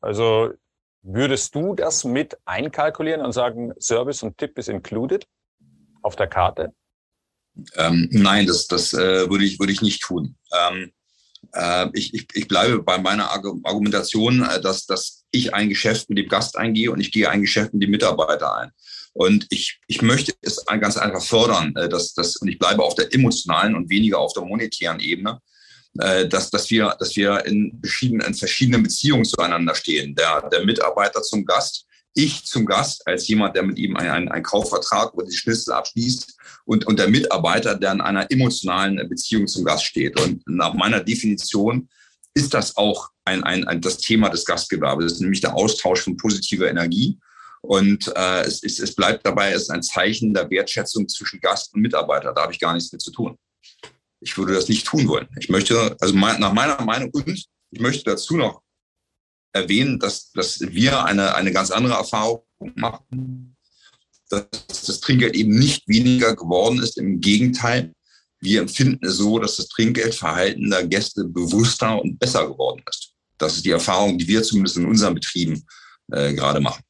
Also 0.00 0.50
Würdest 1.02 1.54
du 1.54 1.74
das 1.74 2.04
mit 2.04 2.36
einkalkulieren 2.44 3.22
und 3.22 3.32
sagen, 3.32 3.72
Service 3.80 4.22
und 4.22 4.36
Tipp 4.36 4.58
ist 4.58 4.68
included 4.68 5.26
auf 6.02 6.16
der 6.16 6.26
Karte? 6.26 6.74
Ähm, 7.76 8.08
nein, 8.12 8.46
das, 8.46 8.66
das 8.66 8.92
äh, 8.92 9.28
würde, 9.28 9.44
ich, 9.44 9.58
würde 9.58 9.72
ich 9.72 9.82
nicht 9.82 10.02
tun. 10.02 10.36
Ähm, 10.52 10.92
äh, 11.52 11.88
ich, 11.94 12.14
ich, 12.14 12.26
ich 12.34 12.48
bleibe 12.48 12.82
bei 12.82 12.98
meiner 12.98 13.30
Argumentation, 13.30 14.42
äh, 14.42 14.60
dass, 14.60 14.86
dass 14.86 15.24
ich 15.30 15.54
ein 15.54 15.68
Geschäft 15.68 16.08
mit 16.08 16.18
dem 16.18 16.28
Gast 16.28 16.56
eingehe 16.56 16.90
und 16.92 17.00
ich 17.00 17.12
gehe 17.12 17.30
ein 17.30 17.40
Geschäft 17.40 17.72
mit 17.72 17.82
dem 17.82 17.90
Mitarbeiter 17.90 18.54
ein. 18.56 18.70
Und 19.12 19.46
ich, 19.50 19.80
ich 19.88 20.02
möchte 20.02 20.34
es 20.42 20.64
ganz 20.66 20.96
einfach 20.96 21.22
fördern, 21.22 21.74
äh, 21.76 21.88
dass, 21.88 22.14
dass, 22.14 22.36
und 22.36 22.48
ich 22.48 22.58
bleibe 22.58 22.82
auf 22.82 22.94
der 22.94 23.12
emotionalen 23.12 23.74
und 23.74 23.90
weniger 23.90 24.18
auf 24.18 24.32
der 24.32 24.44
monetären 24.44 25.00
Ebene, 25.00 25.40
äh, 25.98 26.28
dass, 26.28 26.50
dass, 26.50 26.70
wir, 26.70 26.94
dass 26.98 27.16
wir 27.16 27.44
in 27.46 27.78
verschiedenen, 27.82 28.26
in 28.26 28.34
verschiedenen 28.34 28.82
Beziehungen 28.82 29.24
zueinander 29.24 29.74
stehen. 29.74 30.14
Der, 30.14 30.48
der 30.48 30.64
Mitarbeiter 30.64 31.22
zum 31.22 31.44
Gast, 31.44 31.86
ich 32.14 32.44
zum 32.44 32.66
Gast 32.66 33.06
als 33.06 33.26
jemand, 33.28 33.56
der 33.56 33.62
mit 33.62 33.78
ihm 33.78 33.96
einen, 33.96 34.28
einen 34.28 34.42
Kaufvertrag 34.42 35.14
oder 35.14 35.26
die 35.26 35.36
Schlüssel 35.36 35.72
abschließt 35.72 36.36
und, 36.64 36.86
und 36.86 36.98
der 36.98 37.08
Mitarbeiter, 37.08 37.74
der 37.74 37.92
in 37.92 38.00
einer 38.00 38.30
emotionalen 38.30 39.08
Beziehung 39.08 39.46
zum 39.46 39.64
Gast 39.64 39.84
steht. 39.84 40.20
Und 40.20 40.42
nach 40.46 40.74
meiner 40.74 41.00
Definition 41.00 41.88
ist 42.34 42.54
das 42.54 42.76
auch 42.76 43.10
ein, 43.24 43.42
ein, 43.44 43.66
ein, 43.66 43.80
das 43.80 43.98
Thema 43.98 44.28
des 44.28 44.44
Gastgewerbes, 44.44 45.20
nämlich 45.20 45.40
der 45.40 45.54
Austausch 45.54 46.02
von 46.02 46.16
positiver 46.16 46.68
Energie. 46.68 47.18
Und 47.62 48.12
äh, 48.16 48.42
es, 48.42 48.62
es, 48.62 48.78
es 48.78 48.94
bleibt 48.94 49.26
dabei, 49.26 49.52
es 49.52 49.62
ist 49.62 49.70
ein 49.70 49.82
Zeichen 49.82 50.32
der 50.32 50.48
Wertschätzung 50.50 51.08
zwischen 51.08 51.40
Gast 51.40 51.74
und 51.74 51.82
Mitarbeiter. 51.82 52.32
Da 52.32 52.42
habe 52.42 52.52
ich 52.52 52.60
gar 52.60 52.72
nichts 52.74 52.92
mit 52.92 53.02
zu 53.02 53.10
tun. 53.10 53.36
Ich 54.20 54.36
würde 54.36 54.54
das 54.54 54.68
nicht 54.68 54.86
tun 54.86 55.08
wollen. 55.08 55.28
Ich 55.38 55.48
möchte, 55.48 55.96
also 56.00 56.14
nach 56.14 56.52
meiner 56.52 56.80
Meinung, 56.82 57.10
und 57.12 57.46
ich 57.70 57.80
möchte 57.80 58.04
dazu 58.04 58.36
noch 58.36 58.62
erwähnen, 59.52 59.98
dass, 59.98 60.30
dass 60.32 60.60
wir 60.60 61.04
eine, 61.04 61.34
eine 61.34 61.52
ganz 61.52 61.70
andere 61.70 61.94
Erfahrung 61.94 62.42
machen, 62.74 63.56
dass 64.28 64.46
das 64.68 65.00
Trinkgeld 65.00 65.34
eben 65.34 65.58
nicht 65.58 65.88
weniger 65.88 66.36
geworden 66.36 66.80
ist. 66.80 66.98
Im 66.98 67.20
Gegenteil, 67.20 67.92
wir 68.40 68.60
empfinden 68.60 69.04
es 69.06 69.16
so, 69.16 69.38
dass 69.38 69.56
das 69.56 69.68
Trinkgeldverhalten 69.68 70.70
der 70.70 70.86
Gäste 70.86 71.24
bewusster 71.24 72.00
und 72.00 72.18
besser 72.18 72.46
geworden 72.46 72.82
ist. 72.88 73.12
Das 73.38 73.56
ist 73.56 73.64
die 73.64 73.70
Erfahrung, 73.70 74.18
die 74.18 74.28
wir 74.28 74.42
zumindest 74.42 74.76
in 74.76 74.86
unseren 74.86 75.14
Betrieben 75.14 75.64
äh, 76.12 76.32
gerade 76.34 76.60
machen. 76.60 76.82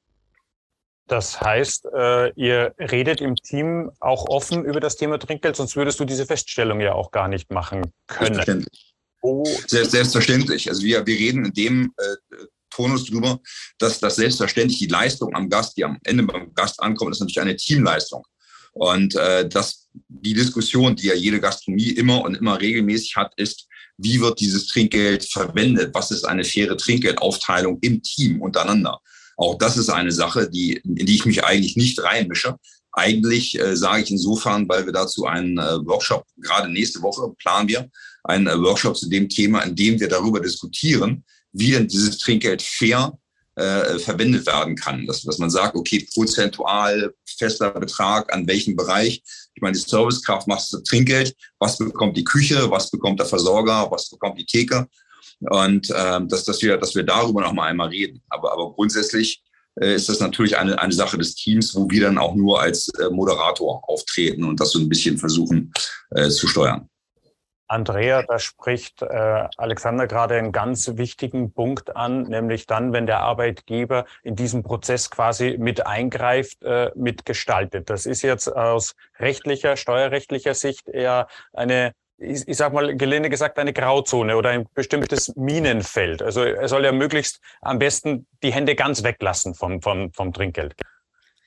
Das 1.10 1.40
heißt, 1.40 1.86
äh, 1.92 2.30
ihr 2.34 2.72
redet 2.78 3.20
im 3.20 3.34
Team 3.34 3.90
auch 3.98 4.28
offen 4.28 4.64
über 4.64 4.78
das 4.78 4.96
Thema 4.96 5.18
Trinkgeld, 5.18 5.56
sonst 5.56 5.74
würdest 5.74 5.98
du 5.98 6.04
diese 6.04 6.24
Feststellung 6.24 6.80
ja 6.80 6.92
auch 6.92 7.10
gar 7.10 7.26
nicht 7.26 7.50
machen 7.50 7.92
können. 8.06 8.34
Selbstverständlich. 8.34 8.94
Oh. 9.20 9.44
Selbstverständlich. 9.66 10.68
Also 10.68 10.84
wir, 10.84 11.04
wir 11.04 11.18
reden 11.18 11.46
in 11.46 11.52
dem 11.52 11.94
äh, 11.96 12.36
Tonus 12.70 13.06
drüber, 13.06 13.40
dass, 13.78 13.98
dass 13.98 14.16
selbstverständlich 14.16 14.78
die 14.78 14.86
Leistung 14.86 15.34
am 15.34 15.48
Gast, 15.48 15.76
die 15.76 15.84
am 15.84 15.98
Ende 16.04 16.22
beim 16.22 16.54
Gast 16.54 16.80
ankommt, 16.80 17.10
ist 17.10 17.20
natürlich 17.20 17.40
eine 17.40 17.56
Teamleistung. 17.56 18.24
Und 18.72 19.16
äh, 19.16 19.48
dass 19.48 19.88
die 20.06 20.34
Diskussion, 20.34 20.94
die 20.94 21.08
ja 21.08 21.14
jede 21.14 21.40
Gastronomie 21.40 21.90
immer 21.90 22.22
und 22.22 22.36
immer 22.36 22.60
regelmäßig 22.60 23.16
hat, 23.16 23.32
ist, 23.36 23.66
wie 23.96 24.20
wird 24.20 24.38
dieses 24.38 24.68
Trinkgeld 24.68 25.24
verwendet? 25.24 25.92
Was 25.92 26.12
ist 26.12 26.22
eine 26.22 26.44
faire 26.44 26.76
Trinkgeldaufteilung 26.76 27.78
im 27.80 28.00
Team 28.00 28.40
untereinander? 28.40 29.00
Auch 29.40 29.56
das 29.56 29.78
ist 29.78 29.88
eine 29.88 30.12
Sache, 30.12 30.50
die, 30.50 30.74
in 30.84 31.06
die 31.06 31.14
ich 31.14 31.24
mich 31.24 31.42
eigentlich 31.42 31.74
nicht 31.74 32.02
reinmische. 32.02 32.56
Eigentlich 32.92 33.58
äh, 33.58 33.74
sage 33.74 34.02
ich 34.02 34.10
insofern, 34.10 34.68
weil 34.68 34.84
wir 34.84 34.92
dazu 34.92 35.24
einen 35.24 35.56
äh, 35.56 35.78
Workshop, 35.86 36.26
gerade 36.36 36.70
nächste 36.70 37.00
Woche 37.00 37.32
planen 37.38 37.66
wir, 37.66 37.88
einen 38.24 38.48
äh, 38.48 38.58
Workshop 38.60 38.98
zu 38.98 39.08
dem 39.08 39.30
Thema, 39.30 39.62
in 39.62 39.74
dem 39.74 39.98
wir 39.98 40.08
darüber 40.08 40.40
diskutieren, 40.40 41.24
wie 41.52 41.70
denn 41.70 41.88
dieses 41.88 42.18
Trinkgeld 42.18 42.60
fair 42.60 43.16
äh, 43.54 43.98
verwendet 43.98 44.46
werden 44.46 44.76
kann. 44.76 45.06
Dass, 45.06 45.22
dass 45.22 45.38
man 45.38 45.48
sagt, 45.48 45.74
okay, 45.74 46.06
prozentual, 46.12 47.14
fester 47.24 47.70
Betrag, 47.70 48.30
an 48.34 48.46
welchem 48.46 48.76
Bereich. 48.76 49.22
Ich 49.54 49.62
meine, 49.62 49.72
die 49.72 49.82
Servicekraft 49.82 50.46
macht 50.48 50.70
das 50.70 50.82
Trinkgeld. 50.82 51.34
Was 51.58 51.78
bekommt 51.78 52.14
die 52.18 52.24
Küche? 52.24 52.70
Was 52.70 52.90
bekommt 52.90 53.18
der 53.18 53.26
Versorger? 53.26 53.90
Was 53.90 54.10
bekommt 54.10 54.38
die 54.38 54.44
Theke? 54.44 54.86
Und 55.40 55.92
ähm, 55.96 56.28
dass, 56.28 56.44
dass, 56.44 56.60
wir, 56.62 56.76
dass 56.76 56.94
wir 56.94 57.02
darüber 57.02 57.40
noch 57.40 57.52
mal 57.52 57.68
einmal 57.68 57.88
reden. 57.88 58.22
Aber, 58.28 58.52
aber 58.52 58.72
grundsätzlich 58.72 59.42
äh, 59.80 59.94
ist 59.94 60.08
das 60.08 60.20
natürlich 60.20 60.58
eine, 60.58 60.78
eine 60.78 60.92
Sache 60.92 61.18
des 61.18 61.34
Teams, 61.34 61.74
wo 61.74 61.88
wir 61.90 62.02
dann 62.02 62.18
auch 62.18 62.34
nur 62.34 62.60
als 62.60 62.88
äh, 63.00 63.08
Moderator 63.10 63.82
auftreten 63.88 64.44
und 64.44 64.60
das 64.60 64.72
so 64.72 64.78
ein 64.78 64.88
bisschen 64.88 65.18
versuchen 65.18 65.72
äh, 66.10 66.28
zu 66.28 66.46
steuern. 66.46 66.90
Andrea, 67.70 68.24
da 68.24 68.40
spricht 68.40 69.00
äh, 69.00 69.46
Alexander 69.56 70.08
gerade 70.08 70.36
einen 70.36 70.50
ganz 70.50 70.96
wichtigen 70.96 71.52
Punkt 71.52 71.94
an, 71.94 72.22
nämlich 72.24 72.66
dann, 72.66 72.92
wenn 72.92 73.06
der 73.06 73.20
Arbeitgeber 73.20 74.06
in 74.24 74.34
diesem 74.34 74.64
Prozess 74.64 75.08
quasi 75.08 75.56
mit 75.56 75.86
eingreift, 75.86 76.64
äh, 76.64 76.90
mitgestaltet. 76.96 77.88
Das 77.88 78.06
ist 78.06 78.22
jetzt 78.22 78.48
aus 78.48 78.96
rechtlicher, 79.20 79.76
steuerrechtlicher 79.76 80.54
Sicht 80.54 80.88
eher 80.88 81.28
eine 81.52 81.92
ich, 82.20 82.46
ich 82.46 82.56
sag 82.56 82.72
mal 82.72 82.96
gelinde 82.96 83.30
gesagt, 83.30 83.58
eine 83.58 83.72
Grauzone 83.72 84.36
oder 84.36 84.50
ein 84.50 84.66
bestimmtes 84.74 85.34
Minenfeld. 85.36 86.22
Also 86.22 86.42
er 86.42 86.68
soll 86.68 86.84
ja 86.84 86.92
möglichst 86.92 87.40
am 87.62 87.78
besten 87.78 88.26
die 88.42 88.52
Hände 88.52 88.74
ganz 88.74 89.02
weglassen 89.02 89.54
vom, 89.54 89.80
vom, 89.80 90.12
vom 90.12 90.32
Trinkgeld. 90.32 90.74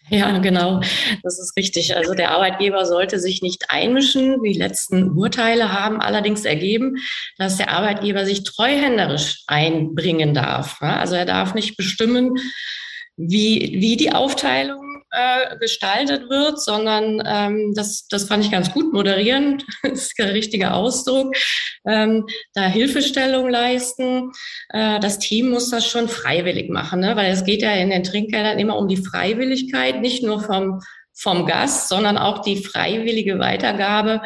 Ja, 0.09 0.37
genau. 0.39 0.81
Das 1.23 1.39
ist 1.39 1.55
richtig. 1.55 1.95
Also 1.95 2.13
der 2.13 2.31
Arbeitgeber 2.31 2.85
sollte 2.85 3.19
sich 3.19 3.41
nicht 3.41 3.69
einmischen. 3.69 4.43
Die 4.43 4.53
letzten 4.53 5.11
Urteile 5.11 5.71
haben 5.71 6.01
allerdings 6.01 6.43
ergeben, 6.43 6.97
dass 7.37 7.57
der 7.57 7.69
Arbeitgeber 7.69 8.25
sich 8.25 8.43
treuhänderisch 8.43 9.43
einbringen 9.47 10.33
darf. 10.33 10.81
Also 10.81 11.15
er 11.15 11.25
darf 11.25 11.53
nicht 11.53 11.77
bestimmen, 11.77 12.33
wie, 13.15 13.77
wie 13.79 13.95
die 13.95 14.11
Aufteilung 14.11 14.92
äh, 15.13 15.58
gestaltet 15.58 16.29
wird, 16.29 16.60
sondern 16.60 17.22
ähm, 17.25 17.74
das, 17.75 18.08
das 18.08 18.25
fand 18.25 18.43
ich 18.43 18.51
ganz 18.51 18.74
gut. 18.74 18.91
Moderieren 18.91 19.63
ist 19.84 20.17
der 20.17 20.34
richtige 20.34 20.74
Ausdruck. 20.74 21.36
Ähm, 21.88 22.25
da 22.53 22.63
Hilfestellung 22.63 23.48
leisten. 23.50 24.32
Äh, 24.70 25.00
das 25.00 25.20
Team 25.20 25.51
muss 25.51 25.70
das 25.70 25.88
schon 25.88 26.10
freiwillig 26.10 26.70
machen, 26.70 27.01
ne? 27.01 27.15
weil 27.15 27.32
es 27.32 27.43
geht 27.43 27.62
ja 27.62 27.74
in 27.74 27.91
den 27.91 28.03
Trinkgeldern 28.03 28.58
immer 28.58 28.77
um 28.77 28.88
die 28.88 28.98
Freiwilligkeit, 28.98 30.01
nicht 30.01 30.24
nur 30.24 30.41
vom, 30.41 30.82
vom 31.13 31.46
Gast, 31.46 31.89
sondern 31.89 32.17
auch 32.17 32.39
die 32.39 32.58
freiwillige 32.58 33.38
Weitergabe 33.38 34.22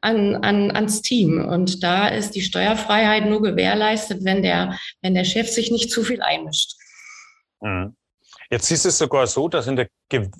an, 0.00 0.34
an, 0.36 0.72
ans 0.72 1.02
Team. 1.02 1.44
Und 1.44 1.84
da 1.84 2.08
ist 2.08 2.32
die 2.32 2.42
Steuerfreiheit 2.42 3.26
nur 3.26 3.42
gewährleistet, 3.42 4.24
wenn 4.24 4.42
der, 4.42 4.76
wenn 5.02 5.14
der 5.14 5.24
Chef 5.24 5.48
sich 5.48 5.70
nicht 5.70 5.92
zu 5.92 6.02
viel 6.02 6.20
einmischt. 6.20 6.72
Mhm. 7.60 7.94
Jetzt 8.50 8.70
ist 8.70 8.84
es 8.84 8.98
sogar 8.98 9.26
so, 9.26 9.48
dass 9.48 9.66
in 9.66 9.76
der, 9.76 9.88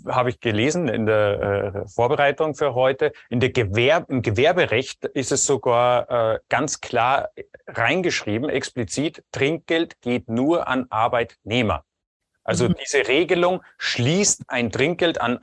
habe 0.07 0.31
ich 0.31 0.41
gelesen 0.41 0.89
in 0.89 1.07
der 1.07 1.75
äh, 1.75 1.89
Vorbereitung 1.89 2.55
für 2.55 2.75
heute, 2.75 3.13
in 3.31 3.41
der 3.41 3.51
Gewerb, 3.51 4.11
im 4.11 4.23
Gewerberecht 4.23 5.05
ist 5.05 5.33
es 5.33 5.47
sogar 5.47 6.35
äh, 6.35 6.39
ganz 6.49 6.81
klar 6.81 7.31
reingeschrieben, 7.67 8.49
explizit, 8.49 9.25
Trinkgeld 9.33 10.01
geht 10.01 10.29
nur 10.29 10.69
an 10.69 10.87
Arbeitnehmer. 10.91 11.85
Also 12.45 12.69
mhm. 12.69 12.75
diese 12.83 13.07
Regelung 13.09 13.63
schließt 13.79 14.45
ein 14.49 14.71
Trinkgeld 14.71 15.21
an 15.21 15.39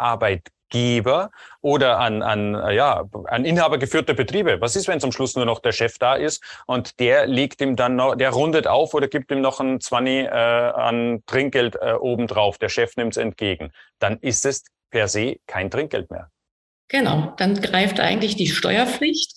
Arbeitgeber 0.69 0.99
Geber 0.99 1.31
oder 1.61 1.99
an, 1.99 2.21
an, 2.21 2.53
ja, 2.73 3.03
an 3.25 3.45
Inhaber 3.45 3.77
geführter 3.77 4.13
Betriebe. 4.13 4.61
Was 4.61 4.75
ist, 4.75 4.87
wenn 4.87 4.99
zum 4.99 5.11
Schluss 5.11 5.35
nur 5.35 5.45
noch 5.45 5.59
der 5.59 5.71
Chef 5.71 5.97
da 5.97 6.15
ist 6.15 6.43
und 6.67 6.99
der 6.99 7.27
legt 7.27 7.61
ihm 7.61 7.75
dann 7.75 7.95
noch, 7.95 8.15
der 8.15 8.29
rundet 8.29 8.67
auf 8.67 8.93
oder 8.93 9.07
gibt 9.07 9.31
ihm 9.31 9.41
noch 9.41 9.59
ein 9.59 9.81
Zwanni 9.81 10.21
äh, 10.21 10.29
an 10.29 11.23
Trinkgeld 11.25 11.75
äh, 11.81 11.93
obendrauf. 11.93 12.57
Der 12.57 12.69
Chef 12.69 12.95
nimmt 12.95 13.13
es 13.13 13.17
entgegen. 13.17 13.71
Dann 13.99 14.17
ist 14.19 14.45
es 14.45 14.63
per 14.89 15.07
se 15.07 15.37
kein 15.47 15.69
Trinkgeld 15.69 16.09
mehr. 16.11 16.29
Genau, 16.87 17.33
dann 17.37 17.61
greift 17.61 17.99
eigentlich 17.99 18.35
die 18.35 18.47
Steuerpflicht. 18.47 19.33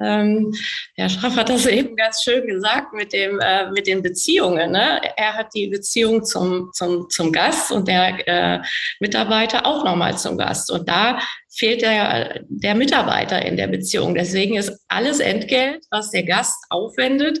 Ähm, 0.00 0.54
Herr 0.94 1.08
Schraff 1.08 1.36
hat 1.36 1.48
das 1.48 1.66
eben 1.66 1.96
ganz 1.96 2.22
schön 2.22 2.46
gesagt 2.46 2.92
mit 2.92 3.12
dem 3.12 3.40
äh, 3.40 3.70
mit 3.70 3.86
den 3.86 4.02
Beziehungen. 4.02 4.72
Ne? 4.72 5.00
Er 5.16 5.34
hat 5.34 5.48
die 5.54 5.68
Beziehung 5.68 6.24
zum 6.24 6.70
zum 6.72 7.10
zum 7.10 7.32
Gast 7.32 7.72
und 7.72 7.88
der 7.88 8.28
äh, 8.28 8.60
Mitarbeiter 9.00 9.66
auch 9.66 9.84
nochmal 9.84 10.16
zum 10.16 10.38
Gast. 10.38 10.70
Und 10.70 10.88
da 10.88 11.18
fehlt 11.50 11.82
der 11.82 12.40
der 12.48 12.74
Mitarbeiter 12.74 13.44
in 13.44 13.56
der 13.56 13.66
Beziehung. 13.66 14.14
Deswegen 14.14 14.56
ist 14.56 14.72
alles 14.88 15.18
Entgelt, 15.18 15.84
was 15.90 16.10
der 16.10 16.22
Gast 16.22 16.56
aufwendet, 16.70 17.40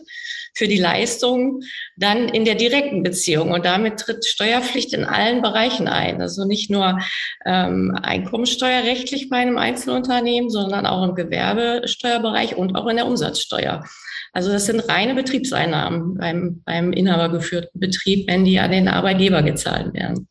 für 0.58 0.66
die 0.66 0.78
Leistung 0.78 1.60
dann 1.96 2.28
in 2.28 2.44
der 2.44 2.56
direkten 2.56 3.04
Beziehung. 3.04 3.52
Und 3.52 3.64
damit 3.64 4.00
tritt 4.00 4.26
Steuerpflicht 4.26 4.92
in 4.92 5.04
allen 5.04 5.40
Bereichen 5.40 5.86
ein. 5.86 6.20
Also 6.20 6.44
nicht 6.44 6.68
nur 6.68 6.98
ähm, 7.46 7.96
einkommensteuerrechtlich 8.02 9.28
bei 9.28 9.36
einem 9.36 9.56
Einzelunternehmen, 9.56 10.50
sondern 10.50 10.84
auch 10.84 11.08
im 11.08 11.14
Gewerbesteuerbereich 11.14 12.47
und 12.56 12.76
auch 12.76 12.86
in 12.86 12.96
der 12.96 13.06
Umsatzsteuer. 13.06 13.84
Also 14.32 14.52
das 14.52 14.66
sind 14.66 14.88
reine 14.88 15.14
Betriebseinnahmen 15.14 16.16
beim, 16.16 16.62
beim 16.64 16.92
inhabergeführten 16.92 17.80
Betrieb, 17.80 18.28
wenn 18.28 18.44
die 18.44 18.58
an 18.58 18.72
den 18.72 18.88
Arbeitgeber 18.88 19.42
gezahlt 19.42 19.94
werden. 19.94 20.28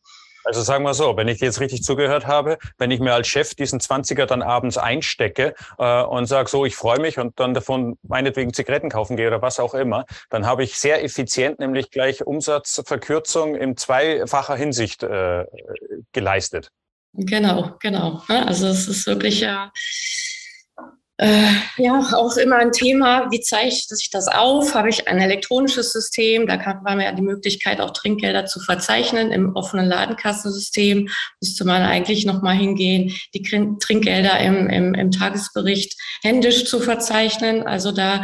Also 0.48 0.62
sagen 0.62 0.82
wir 0.84 0.94
so, 0.94 1.14
wenn 1.14 1.28
ich 1.28 1.40
jetzt 1.40 1.60
richtig 1.60 1.82
zugehört 1.82 2.26
habe, 2.26 2.56
wenn 2.78 2.90
ich 2.90 3.00
mir 3.00 3.12
als 3.12 3.28
Chef 3.28 3.54
diesen 3.54 3.80
20er 3.80 4.24
dann 4.24 4.40
abends 4.40 4.78
einstecke 4.78 5.54
äh, 5.78 6.02
und 6.04 6.24
sage 6.24 6.48
so, 6.48 6.64
ich 6.64 6.74
freue 6.74 7.00
mich 7.00 7.18
und 7.18 7.38
dann 7.38 7.52
davon 7.52 7.98
meinetwegen 8.02 8.54
Zigaretten 8.54 8.88
kaufen 8.88 9.18
gehe 9.18 9.26
oder 9.26 9.42
was 9.42 9.60
auch 9.60 9.74
immer, 9.74 10.06
dann 10.30 10.46
habe 10.46 10.64
ich 10.64 10.78
sehr 10.78 11.04
effizient 11.04 11.58
nämlich 11.58 11.90
gleich 11.90 12.26
Umsatzverkürzung 12.26 13.56
in 13.56 13.76
zweifacher 13.76 14.56
Hinsicht 14.56 15.02
äh, 15.02 15.44
geleistet. 16.12 16.70
Genau, 17.12 17.74
genau. 17.80 18.22
Also 18.28 18.68
es 18.68 18.88
ist 18.88 19.06
wirklich 19.06 19.40
ja 19.40 19.66
äh, 19.66 19.78
ja, 21.20 21.98
auch 22.14 22.36
immer 22.36 22.56
ein 22.56 22.70
Thema, 22.70 23.28
wie 23.32 23.40
zeichne 23.40 23.96
ich 23.98 24.10
das 24.10 24.28
auf? 24.28 24.74
Habe 24.74 24.88
ich 24.88 25.08
ein 25.08 25.18
elektronisches 25.18 25.92
System? 25.92 26.46
Da 26.46 26.56
kann 26.56 26.82
man 26.84 27.00
ja 27.00 27.10
die 27.10 27.22
Möglichkeit, 27.22 27.80
auch 27.80 27.90
Trinkgelder 27.90 28.46
zu 28.46 28.60
verzeichnen. 28.60 29.32
Im 29.32 29.56
offenen 29.56 29.86
Ladenkassensystem 29.86 31.08
müsste 31.40 31.64
man 31.64 31.82
eigentlich 31.82 32.24
nochmal 32.24 32.56
hingehen, 32.56 33.12
die 33.34 33.42
Trinkgelder 33.42 34.38
im, 34.38 34.68
im, 34.68 34.94
im 34.94 35.10
Tagesbericht 35.10 36.00
händisch 36.22 36.66
zu 36.66 36.78
verzeichnen. 36.78 37.66
Also 37.66 37.90
da 37.90 38.22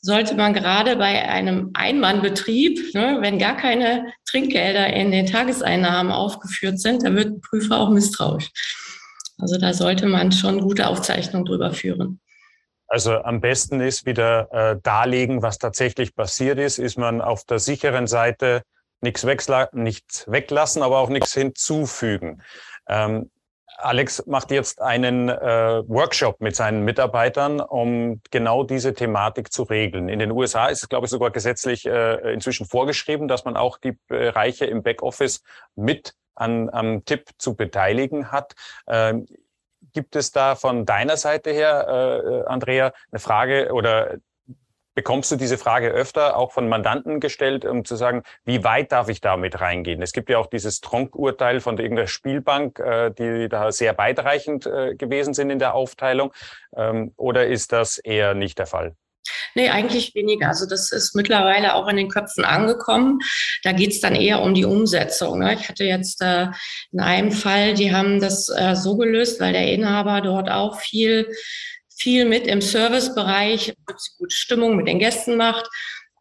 sollte 0.00 0.36
man 0.36 0.54
gerade 0.54 0.96
bei 0.96 1.28
einem 1.28 1.70
Einmannbetrieb, 1.74 2.94
ne, 2.94 3.18
wenn 3.20 3.40
gar 3.40 3.56
keine 3.56 4.12
Trinkgelder 4.24 4.92
in 4.92 5.10
den 5.10 5.26
Tageseinnahmen 5.26 6.12
aufgeführt 6.12 6.80
sind, 6.80 7.04
da 7.04 7.12
wird 7.12 7.26
ein 7.26 7.40
Prüfer 7.40 7.80
auch 7.80 7.90
misstrauisch. 7.90 8.50
Also 9.40 9.58
da 9.58 9.72
sollte 9.72 10.06
man 10.06 10.32
schon 10.32 10.60
gute 10.60 10.86
Aufzeichnungen 10.88 11.44
drüber 11.44 11.72
führen. 11.72 12.20
Also 12.86 13.18
am 13.18 13.40
besten 13.40 13.80
ist 13.80 14.04
wieder 14.04 14.48
äh, 14.52 14.76
darlegen, 14.82 15.42
was 15.42 15.58
tatsächlich 15.58 16.14
passiert 16.14 16.58
ist. 16.58 16.78
Ist 16.78 16.98
man 16.98 17.20
auf 17.20 17.44
der 17.44 17.60
sicheren 17.60 18.08
Seite 18.08 18.62
nichts, 19.00 19.24
nichts 19.72 20.30
weglassen, 20.30 20.82
aber 20.82 20.98
auch 20.98 21.08
nichts 21.08 21.32
hinzufügen. 21.32 22.42
Ähm, 22.88 23.30
Alex 23.82 24.26
macht 24.26 24.50
jetzt 24.50 24.82
einen 24.82 25.28
äh, 25.28 25.82
Workshop 25.88 26.40
mit 26.40 26.54
seinen 26.54 26.84
Mitarbeitern, 26.84 27.60
um 27.60 28.20
genau 28.30 28.62
diese 28.64 28.92
Thematik 28.92 29.52
zu 29.52 29.62
regeln. 29.62 30.08
In 30.08 30.18
den 30.18 30.32
USA 30.32 30.66
ist 30.66 30.82
es, 30.82 30.88
glaube 30.88 31.06
ich, 31.06 31.10
sogar 31.10 31.30
gesetzlich 31.30 31.86
äh, 31.86 32.32
inzwischen 32.32 32.66
vorgeschrieben, 32.66 33.28
dass 33.28 33.44
man 33.44 33.56
auch 33.56 33.78
die 33.78 33.96
Bereiche 34.08 34.66
im 34.66 34.82
Backoffice 34.82 35.42
mit 35.76 36.14
an, 36.40 36.70
am 36.70 37.04
Tipp 37.04 37.30
zu 37.38 37.54
beteiligen 37.54 38.32
hat. 38.32 38.54
Ähm, 38.86 39.26
gibt 39.92 40.16
es 40.16 40.32
da 40.32 40.54
von 40.54 40.86
deiner 40.86 41.16
Seite 41.16 41.50
her, 41.50 41.86
äh, 41.88 42.48
Andrea, 42.48 42.92
eine 43.10 43.20
Frage 43.20 43.72
oder 43.72 44.18
bekommst 44.94 45.30
du 45.30 45.36
diese 45.36 45.56
Frage 45.56 45.88
öfter 45.88 46.36
auch 46.36 46.52
von 46.52 46.68
Mandanten 46.68 47.20
gestellt, 47.20 47.64
um 47.64 47.84
zu 47.84 47.96
sagen, 47.96 48.22
wie 48.44 48.64
weit 48.64 48.92
darf 48.92 49.08
ich 49.08 49.20
damit 49.20 49.60
reingehen? 49.60 50.02
Es 50.02 50.12
gibt 50.12 50.28
ja 50.28 50.38
auch 50.38 50.46
dieses 50.46 50.80
Tronk-Urteil 50.80 51.60
von 51.60 51.78
irgendeiner 51.78 52.08
Spielbank, 52.08 52.78
äh, 52.80 53.10
die 53.10 53.48
da 53.48 53.72
sehr 53.72 53.96
weitreichend 53.98 54.66
äh, 54.66 54.94
gewesen 54.96 55.34
sind 55.34 55.50
in 55.50 55.58
der 55.58 55.74
Aufteilung. 55.74 56.32
Ähm, 56.76 57.12
oder 57.16 57.46
ist 57.46 57.72
das 57.72 57.98
eher 57.98 58.34
nicht 58.34 58.58
der 58.58 58.66
Fall? 58.66 58.94
Nee, 59.54 59.68
eigentlich 59.68 60.14
weniger. 60.14 60.48
Also 60.48 60.66
das 60.66 60.92
ist 60.92 61.14
mittlerweile 61.14 61.74
auch 61.74 61.88
in 61.88 61.96
den 61.96 62.08
Köpfen 62.08 62.44
angekommen. 62.44 63.18
Da 63.62 63.72
geht 63.72 63.90
es 63.90 64.00
dann 64.00 64.14
eher 64.14 64.42
um 64.42 64.54
die 64.54 64.64
Umsetzung. 64.64 65.38
Ne? 65.40 65.54
Ich 65.54 65.68
hatte 65.68 65.84
jetzt 65.84 66.22
äh, 66.22 66.46
in 66.92 67.00
einem 67.00 67.32
Fall, 67.32 67.74
die 67.74 67.92
haben 67.94 68.20
das 68.20 68.48
äh, 68.48 68.74
so 68.76 68.96
gelöst, 68.96 69.40
weil 69.40 69.52
der 69.52 69.72
Inhaber 69.72 70.20
dort 70.20 70.50
auch 70.50 70.80
viel, 70.80 71.28
viel 71.94 72.24
mit 72.24 72.46
im 72.46 72.60
Servicebereich, 72.60 73.74
gute 74.18 74.34
Stimmung 74.34 74.76
mit 74.76 74.88
den 74.88 74.98
Gästen 74.98 75.36
macht. 75.36 75.66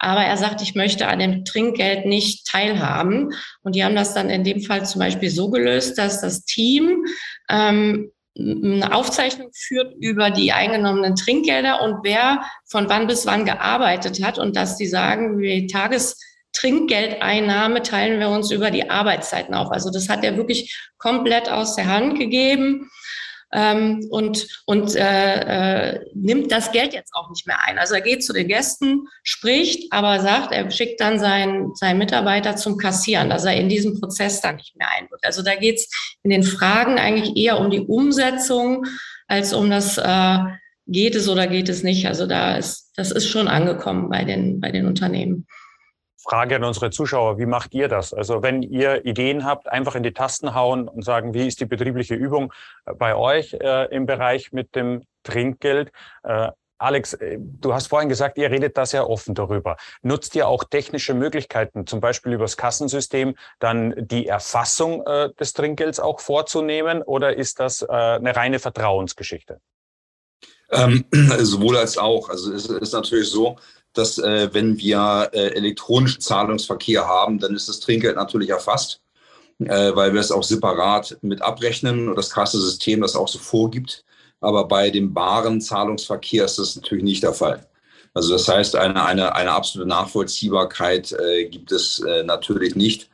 Aber 0.02 0.22
er 0.22 0.38
sagt, 0.38 0.62
ich 0.62 0.76
möchte 0.76 1.08
an 1.08 1.20
dem 1.20 1.44
Trinkgeld 1.44 2.06
nicht 2.06 2.48
teilhaben. 2.48 3.34
Und 3.62 3.76
die 3.76 3.84
haben 3.84 3.98
das 3.98 4.14
dann 4.14 4.30
in 4.30 4.46
dem 4.46 4.62
Fall 4.62 4.86
zum 4.86 5.00
Beispiel 5.00 5.30
so 5.30 5.50
gelöst, 5.50 5.98
dass 5.98 6.22
das 6.22 6.46
Team 6.46 7.06
ähm, 7.50 8.12
eine 8.40 8.94
Aufzeichnung 8.94 9.50
führt 9.54 9.94
über 10.00 10.32
die 10.32 10.54
eingenommenen 10.54 11.16
Trinkgelder 11.16 11.82
und 11.82 12.04
wer 12.04 12.44
von 12.66 12.90
wann 12.90 13.08
bis 13.08 13.26
wann 13.26 13.46
gearbeitet 13.46 14.24
hat 14.24 14.38
und 14.40 14.56
dass 14.56 14.78
die 14.78 14.88
sagen, 14.88 15.40
die 15.40 15.68
Tagestrinkgeldeinnahme 15.68 17.82
teilen 17.82 18.20
wir 18.20 18.30
uns 18.30 18.52
über 18.52 18.72
die 18.72 18.90
Arbeitszeiten 18.90 19.54
auf. 19.54 19.72
Also 19.72 19.92
das 19.92 20.10
hat 20.10 20.24
er 20.24 20.38
wirklich 20.38 20.90
komplett 20.98 21.50
aus 21.50 21.76
der 21.76 21.88
Hand 21.88 22.18
gegeben 22.18 22.90
ähm, 23.52 24.06
und, 24.10 24.48
und 24.66 24.96
äh, 24.96 25.94
äh, 25.94 26.00
nimmt 26.14 26.52
das 26.52 26.72
Geld 26.72 26.94
jetzt 26.94 27.14
auch 27.14 27.30
nicht 27.30 27.48
mehr 27.48 27.58
ein. 27.66 27.78
Also 27.78 27.96
er 27.96 28.02
geht 28.02 28.24
zu 28.24 28.34
den 28.34 28.48
Gästen, 28.48 29.08
spricht, 29.24 29.92
aber 29.92 30.20
sagt, 30.20 30.52
er 30.52 30.70
schickt 30.72 31.02
dann 31.02 31.20
seinen, 31.20 31.76
seinen 31.76 31.98
Mitarbeiter 31.98 32.56
zum 32.56 32.78
Kassieren, 32.78 33.30
dass 33.30 33.46
er 33.46 33.56
in 33.56 33.70
diesem 33.70 34.00
Prozess 34.00 34.42
dann 34.42 34.58
nicht 34.58 34.76
mehr 34.78 34.88
einwirkt. 34.98 35.26
Also 35.26 35.42
da 35.42 35.56
geht 35.56 35.78
es 35.78 35.90
in 36.24 36.30
den 36.30 36.44
Fragen 36.44 37.00
eigentlich 37.00 37.36
eher 37.38 37.60
um 37.60 37.72
die 37.72 37.82
Umsetzung 37.82 38.86
als 39.28 39.54
um 39.54 39.70
das 39.70 39.98
äh, 39.98 40.40
geht 40.88 41.16
es 41.16 41.30
oder 41.30 41.48
geht 41.48 41.70
es 41.70 41.84
nicht. 41.84 42.08
Also 42.08 42.26
da 42.26 42.58
ist, 42.58 42.92
das 42.96 43.12
ist 43.12 43.30
schon 43.30 43.48
angekommen 43.48 44.10
bei 44.10 44.26
den, 44.26 44.60
bei 44.60 44.72
den 44.72 44.86
Unternehmen. 44.88 45.46
Frage 46.22 46.58
an 46.58 46.64
unsere 46.66 46.90
Zuschauer, 46.90 47.38
wie 47.38 47.46
macht 47.46 47.74
ihr 47.74 47.88
das? 47.88 48.14
Also 48.14 48.44
wenn 48.44 48.62
ihr 48.62 49.06
Ideen 49.06 49.46
habt, 49.46 49.70
einfach 49.70 49.96
in 49.96 50.04
die 50.04 50.14
Tasten 50.14 50.54
hauen 50.54 50.88
und 50.88 51.04
sagen, 51.04 51.34
wie 51.34 51.48
ist 51.48 51.62
die 51.62 51.66
betriebliche 51.66 52.16
Übung 52.16 52.54
äh, 52.86 52.94
bei 52.94 53.16
euch 53.16 53.54
äh, 53.54 53.86
im 53.96 54.06
Bereich 54.06 54.52
mit 54.52 54.76
dem 54.76 55.04
Trinkgeld? 55.24 55.92
Äh, 56.24 56.50
Alex, 56.78 57.14
äh, 57.14 57.38
du 57.40 57.74
hast 57.74 57.88
vorhin 57.88 58.10
gesagt, 58.10 58.38
ihr 58.38 58.52
redet 58.52 58.78
da 58.78 58.86
sehr 58.86 59.10
offen 59.10 59.36
darüber. 59.36 59.78
Nutzt 60.02 60.36
ihr 60.36 60.48
auch 60.48 60.64
technische 60.64 61.14
Möglichkeiten, 61.14 61.88
zum 61.88 62.02
Beispiel 62.02 62.34
übers 62.34 62.58
Kassensystem, 62.58 63.36
dann 63.60 63.94
die 63.98 64.28
Erfassung 64.28 65.06
äh, 65.06 65.30
des 65.40 65.54
Trinkgelds 65.54 66.00
auch 66.00 66.20
vorzunehmen 66.20 67.02
oder 67.02 67.36
ist 67.36 67.60
das 67.60 67.82
äh, 67.82 67.88
eine 67.88 68.36
reine 68.36 68.60
Vertrauensgeschichte? 68.60 69.60
Ähm, 70.72 71.06
sowohl 71.40 71.78
als 71.78 71.98
auch. 71.98 72.30
Also 72.30 72.54
es 72.54 72.66
ist 72.66 72.94
natürlich 72.94 73.30
so, 73.30 73.58
dass 73.94 74.18
äh, 74.18 74.50
wenn 74.54 74.78
wir 74.78 75.30
äh, 75.34 75.56
elektronischen 75.56 76.22
Zahlungsverkehr 76.22 77.08
haben, 77.08 77.40
dann 77.40 77.56
ist 77.56 77.70
das 77.70 77.80
Trinkgeld 77.80 78.16
natürlich 78.16 78.50
erfasst, 78.50 79.02
äh, 79.60 79.96
weil 79.96 80.14
wir 80.14 80.22
es 80.22 80.32
auch 80.32 80.44
separat 80.44 81.18
mit 81.22 81.42
abrechnen 81.42 82.10
und 82.10 82.16
das 82.16 82.30
Kassensystem 82.30 83.02
das 83.02 83.16
auch 83.16 83.28
so 83.28 83.40
vorgibt. 83.40 84.06
Aber 84.42 84.68
bei 84.68 84.90
dem 84.90 85.14
baren 85.14 85.60
Zahlungsverkehr 85.60 86.46
ist 86.46 86.60
das 86.60 86.76
natürlich 86.76 87.04
nicht 87.04 87.24
der 87.24 87.34
Fall. 87.34 87.68
Also 88.14 88.34
das 88.34 88.48
heißt, 88.48 88.76
eine, 88.76 89.04
eine, 89.06 89.36
eine 89.36 89.52
absolute 89.52 89.90
Nachvollziehbarkeit 89.90 91.12
äh, 91.12 91.46
gibt 91.46 91.72
es 91.72 92.00
äh, 92.00 92.24
natürlich 92.24 92.76
nicht. 92.76 93.10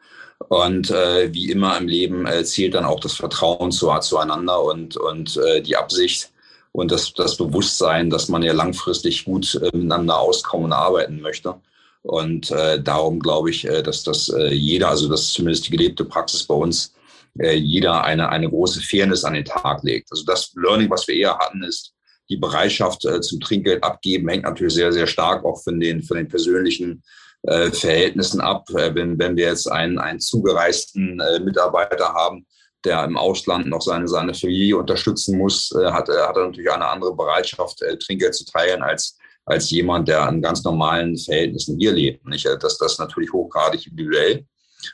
Und 0.49 0.91
äh, 0.91 1.33
wie 1.33 1.49
immer 1.49 1.77
im 1.77 1.87
Leben 1.87 2.25
äh, 2.27 2.43
zählt 2.43 2.75
dann 2.75 2.85
auch 2.85 2.99
das 2.99 3.13
Vertrauen 3.13 3.71
zu, 3.71 3.91
zueinander 3.99 4.61
und, 4.61 4.97
und 4.97 5.39
die 5.65 5.77
Absicht, 5.77 6.31
und 6.75 6.91
das, 6.91 7.13
das 7.13 7.37
Bewusstsein, 7.37 8.09
dass 8.09 8.27
man 8.27 8.43
ja 8.43 8.51
langfristig 8.51 9.23
gut 9.23 9.55
äh, 9.55 9.75
miteinander 9.75 10.19
auskommen 10.19 10.65
und 10.65 10.73
arbeiten 10.73 11.21
möchte. 11.21 11.55
Und 12.01 12.51
äh, 12.51 12.81
darum 12.81 13.19
glaube 13.19 13.49
ich, 13.49 13.65
äh, 13.65 13.81
dass 13.81 14.03
das 14.03 14.27
äh, 14.29 14.53
jeder, 14.53 14.89
also 14.89 15.07
das 15.07 15.21
ist 15.21 15.33
zumindest 15.33 15.67
die 15.67 15.71
gelebte 15.71 16.03
Praxis 16.03 16.43
bei 16.43 16.53
uns, 16.53 16.93
äh, 17.39 17.55
jeder 17.55 18.03
eine, 18.03 18.27
eine 18.27 18.49
große 18.49 18.81
Fairness 18.81 19.23
an 19.23 19.35
den 19.35 19.45
Tag 19.45 19.83
legt. 19.83 20.11
Also 20.11 20.25
das 20.25 20.53
Learning, 20.55 20.89
was 20.89 21.07
wir 21.07 21.15
eher 21.15 21.37
hatten, 21.37 21.63
ist, 21.63 21.93
die 22.29 22.37
Bereitschaft 22.37 23.05
äh, 23.05 23.21
zum 23.21 23.39
Trinkgeld 23.39 23.81
abgeben, 23.81 24.27
hängt 24.27 24.43
natürlich 24.43 24.73
sehr, 24.73 24.91
sehr 24.91 25.07
stark 25.07 25.45
auch 25.45 25.63
von 25.63 25.79
den, 25.79 26.03
von 26.03 26.17
den 26.17 26.27
persönlichen 26.27 27.03
äh, 27.43 27.71
Verhältnissen 27.71 28.41
ab. 28.41 28.69
Äh, 28.71 28.93
wenn, 28.93 29.17
wenn 29.17 29.37
wir 29.37 29.45
jetzt 29.45 29.71
einen, 29.71 29.97
einen 29.97 30.19
zugereisten 30.19 31.21
äh, 31.21 31.39
Mitarbeiter 31.39 32.13
haben, 32.13 32.45
der 32.85 33.03
im 33.03 33.17
Ausland 33.17 33.67
noch 33.67 33.81
seine, 33.81 34.07
seine 34.07 34.33
Familie 34.33 34.77
unterstützen 34.77 35.37
muss, 35.37 35.71
äh, 35.71 35.91
hat, 35.91 36.09
äh, 36.09 36.13
hat 36.13 36.37
er 36.37 36.45
natürlich 36.45 36.71
eine 36.71 36.87
andere 36.87 37.15
Bereitschaft, 37.15 37.81
äh, 37.81 37.97
Trinkgeld 37.97 38.35
zu 38.35 38.45
teilen, 38.45 38.83
als, 38.83 39.17
als 39.45 39.69
jemand, 39.69 40.07
der 40.07 40.23
an 40.23 40.41
ganz 40.41 40.63
normalen 40.63 41.17
Verhältnissen 41.17 41.77
hier 41.79 41.91
lebt. 41.91 42.25
Nicht? 42.27 42.45
Äh, 42.45 42.57
das, 42.57 42.77
das 42.77 42.93
ist 42.93 42.99
natürlich 42.99 43.33
hochgradig 43.33 43.87
individuell, 43.87 44.45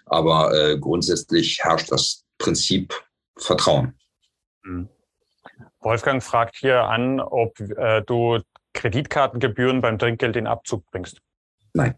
aber 0.06 0.54
äh, 0.54 0.77
grundsätzlich 0.77 1.60
herrscht 1.62 1.91
das 1.91 2.23
Prinzip 2.38 2.93
Vertrauen. 3.38 3.97
Mhm. 4.63 4.89
Wolfgang 5.80 6.21
fragt 6.21 6.58
hier 6.58 6.84
an, 6.84 7.19
ob 7.19 7.60
äh, 7.60 8.01
du 8.04 8.39
Kreditkartengebühren 8.73 9.82
beim 9.82 9.97
Trinkgeld 9.97 10.36
in 10.36 10.47
Abzug 10.47 10.86
bringst? 10.91 11.19
Nein. 11.73 11.95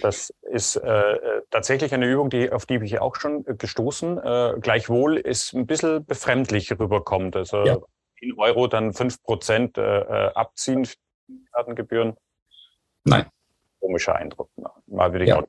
Das 0.00 0.32
ist 0.42 0.76
äh, 0.76 1.18
tatsächlich 1.50 1.92
eine 1.92 2.06
Übung, 2.06 2.30
die, 2.30 2.50
auf 2.50 2.64
die 2.64 2.78
bin 2.78 2.86
ich 2.86 3.00
auch 3.00 3.16
schon 3.16 3.44
gestoßen. 3.44 4.18
Äh, 4.18 4.54
gleichwohl 4.60 5.16
ist 5.16 5.52
ein 5.52 5.66
bisschen 5.66 6.04
befremdlich 6.04 6.70
rüberkommt. 6.78 7.36
Also 7.36 7.64
ja. 7.64 7.78
in 8.20 8.38
Euro 8.38 8.66
dann 8.66 8.92
fünf 8.92 9.22
Prozent 9.22 9.76
äh, 9.78 10.00
äh 10.00 10.32
abziehen, 10.34 10.88
Kartengebühren. 11.52 12.16
Nein. 13.04 13.26
Komischer 13.80 14.14
Eindruck. 14.14 14.50
Mal 14.86 15.12
würde 15.12 15.24
ich 15.24 15.30
ja. 15.30 15.40
auch 15.40 15.46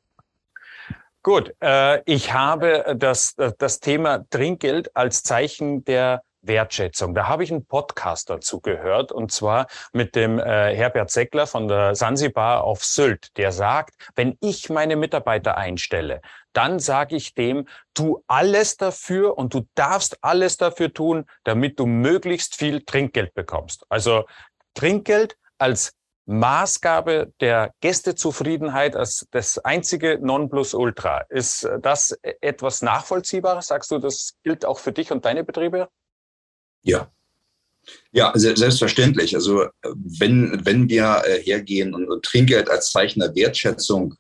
Gut, 1.23 1.53
äh, 1.61 2.01
ich 2.11 2.33
habe 2.33 2.95
das, 2.97 3.35
das 3.35 3.79
Thema 3.79 4.25
Trinkgeld 4.31 4.95
als 4.95 5.21
Zeichen 5.21 5.85
der 5.85 6.23
Wertschätzung. 6.41 7.13
Da 7.13 7.27
habe 7.27 7.43
ich 7.43 7.51
einen 7.51 7.65
Podcast 7.65 8.29
dazu 8.29 8.59
gehört 8.59 9.11
und 9.11 9.31
zwar 9.31 9.67
mit 9.93 10.15
dem 10.15 10.39
äh, 10.39 10.75
Herbert 10.75 11.11
Seckler 11.11 11.47
von 11.47 11.67
der 11.67 11.95
Sansibar 11.95 12.63
auf 12.63 12.83
Sylt, 12.83 13.37
der 13.37 13.51
sagt, 13.51 13.95
wenn 14.15 14.37
ich 14.41 14.69
meine 14.69 14.95
Mitarbeiter 14.95 15.57
einstelle, 15.57 16.21
dann 16.53 16.79
sage 16.79 17.15
ich 17.15 17.33
dem, 17.33 17.67
tu 17.93 18.23
alles 18.27 18.77
dafür 18.77 19.37
und 19.37 19.53
du 19.53 19.67
darfst 19.75 20.17
alles 20.23 20.57
dafür 20.57 20.93
tun, 20.93 21.25
damit 21.43 21.79
du 21.79 21.85
möglichst 21.85 22.55
viel 22.55 22.81
Trinkgeld 22.81 23.33
bekommst. 23.33 23.85
Also 23.89 24.25
Trinkgeld 24.73 25.37
als 25.57 25.93
Maßgabe 26.25 27.33
der 27.41 27.73
Gästezufriedenheit 27.81 28.95
als 28.95 29.27
das 29.31 29.57
einzige 29.59 30.19
Nonplusultra. 30.21 31.25
Ist 31.29 31.67
das 31.81 32.17
etwas 32.41 32.81
Nachvollziehbares? 32.81 33.67
Sagst 33.67 33.91
du, 33.91 33.97
das 33.97 34.35
gilt 34.43 34.65
auch 34.65 34.79
für 34.79 34.91
dich 34.91 35.11
und 35.11 35.25
deine 35.25 35.43
Betriebe? 35.43 35.89
Ja. 36.83 37.11
Ja, 38.11 38.31
selbstverständlich. 38.35 39.35
Also 39.35 39.65
wenn, 39.93 40.61
wenn 40.65 40.89
wir 40.89 41.23
äh, 41.25 41.41
hergehen 41.41 41.93
und, 41.93 42.23
Trinkgeld 42.23 42.69
als 42.69 42.91
Zeichen 42.91 43.21
der 43.21 43.33
Wertschätzung 43.35 44.15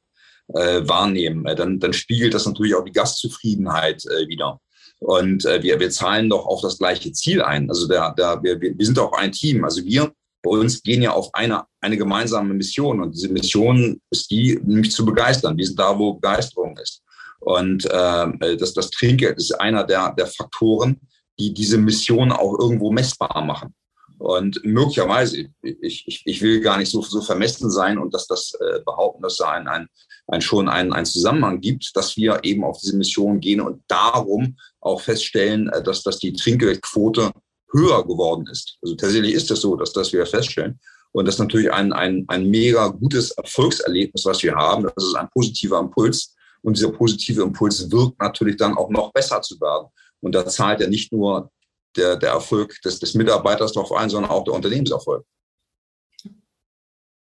äh, 0.53 0.81
wahrnehmen, 0.87 1.45
äh, 1.45 1.55
dann, 1.55 1.79
dann 1.79 1.93
spiegelt 1.93 2.33
das 2.33 2.45
natürlich 2.45 2.75
auch 2.75 2.85
die 2.85 2.91
Gastzufriedenheit 2.91 4.03
äh, 4.05 4.27
wieder. 4.27 4.59
Und 4.99 5.45
äh, 5.45 5.61
wir, 5.61 5.79
wir 5.79 5.89
zahlen 5.89 6.29
doch 6.29 6.45
auf 6.45 6.61
das 6.61 6.77
gleiche 6.77 7.11
Ziel 7.11 7.41
ein. 7.41 7.69
Also 7.69 7.87
da, 7.87 8.13
da, 8.15 8.41
wir, 8.41 8.59
wir 8.59 8.85
sind 8.85 8.97
doch 8.97 9.13
ein 9.13 9.31
Team. 9.31 9.63
Also 9.63 9.83
wir 9.83 10.11
bei 10.43 10.51
uns 10.51 10.81
gehen 10.81 11.01
ja 11.01 11.11
auf 11.11 11.33
eine, 11.33 11.65
eine 11.81 11.97
gemeinsame 11.97 12.53
Mission 12.53 13.01
und 13.01 13.13
diese 13.13 13.29
Mission 13.29 14.01
ist 14.09 14.31
die, 14.31 14.59
mich 14.63 14.91
zu 14.91 15.05
begeistern. 15.05 15.57
Wir 15.57 15.65
sind 15.65 15.79
da, 15.79 15.97
wo 15.97 16.13
Begeisterung 16.13 16.77
ist. 16.77 17.03
Und 17.39 17.85
äh, 17.85 18.57
das, 18.57 18.73
das 18.73 18.89
Trinkgeld 18.91 19.37
ist 19.37 19.51
einer 19.59 19.83
der, 19.83 20.13
der 20.17 20.27
Faktoren, 20.27 20.99
die 21.41 21.53
diese 21.53 21.77
Mission 21.77 22.31
auch 22.31 22.59
irgendwo 22.59 22.91
messbar 22.91 23.43
machen. 23.43 23.73
Und 24.19 24.63
möglicherweise, 24.63 25.47
ich, 25.63 26.07
ich, 26.07 26.21
ich 26.25 26.41
will 26.43 26.61
gar 26.61 26.77
nicht 26.77 26.91
so, 26.91 27.01
so 27.01 27.21
vermessen 27.21 27.71
sein 27.71 27.97
und 27.97 28.13
dass 28.13 28.27
das 28.27 28.53
äh, 28.59 28.79
behaupten, 28.85 29.23
dass 29.23 29.37
da 29.37 29.49
ein, 29.49 29.67
ein, 29.67 29.87
ein 30.27 30.41
schon 30.41 30.69
einen, 30.69 30.93
einen 30.93 31.07
Zusammenhang 31.07 31.59
gibt, 31.59 31.95
dass 31.95 32.15
wir 32.17 32.39
eben 32.43 32.63
auf 32.63 32.79
diese 32.79 32.95
Mission 32.95 33.39
gehen 33.39 33.61
und 33.61 33.81
darum 33.87 34.57
auch 34.79 35.01
feststellen, 35.01 35.69
äh, 35.69 35.81
dass, 35.81 36.03
dass 36.03 36.19
die 36.19 36.33
Trinkgeldquote 36.33 37.31
höher 37.71 38.05
geworden 38.05 38.45
ist. 38.51 38.77
Also 38.83 38.93
tatsächlich 38.93 39.33
ist 39.33 39.49
es 39.49 39.61
so, 39.61 39.75
dass 39.75 39.91
das 39.91 40.13
wir 40.13 40.25
feststellen. 40.27 40.79
Und 41.13 41.25
das 41.25 41.35
ist 41.35 41.39
natürlich 41.39 41.73
ein, 41.73 41.91
ein, 41.91 42.25
ein 42.27 42.47
mega 42.47 42.89
gutes 42.89 43.31
Erfolgserlebnis, 43.31 44.23
was 44.25 44.43
wir 44.43 44.53
haben. 44.53 44.83
Das 44.83 45.03
ist 45.03 45.15
ein 45.15 45.29
positiver 45.33 45.79
Impuls. 45.79 46.35
Und 46.61 46.77
dieser 46.77 46.91
positive 46.91 47.41
Impuls 47.41 47.89
wirkt 47.89 48.19
natürlich 48.21 48.57
dann 48.57 48.77
auch 48.77 48.89
noch 48.91 49.11
besser 49.11 49.41
zu 49.41 49.59
werden. 49.59 49.87
Und 50.21 50.33
da 50.33 50.45
zahlt 50.45 50.79
ja 50.79 50.87
nicht 50.87 51.11
nur 51.11 51.51
der, 51.97 52.15
der 52.15 52.31
Erfolg 52.31 52.79
des, 52.83 52.99
des 52.99 53.13
Mitarbeiters 53.15 53.73
darauf 53.73 53.91
ein, 53.91 54.09
sondern 54.09 54.31
auch 54.31 54.43
der 54.43 54.53
Unternehmenserfolg. 54.53 55.25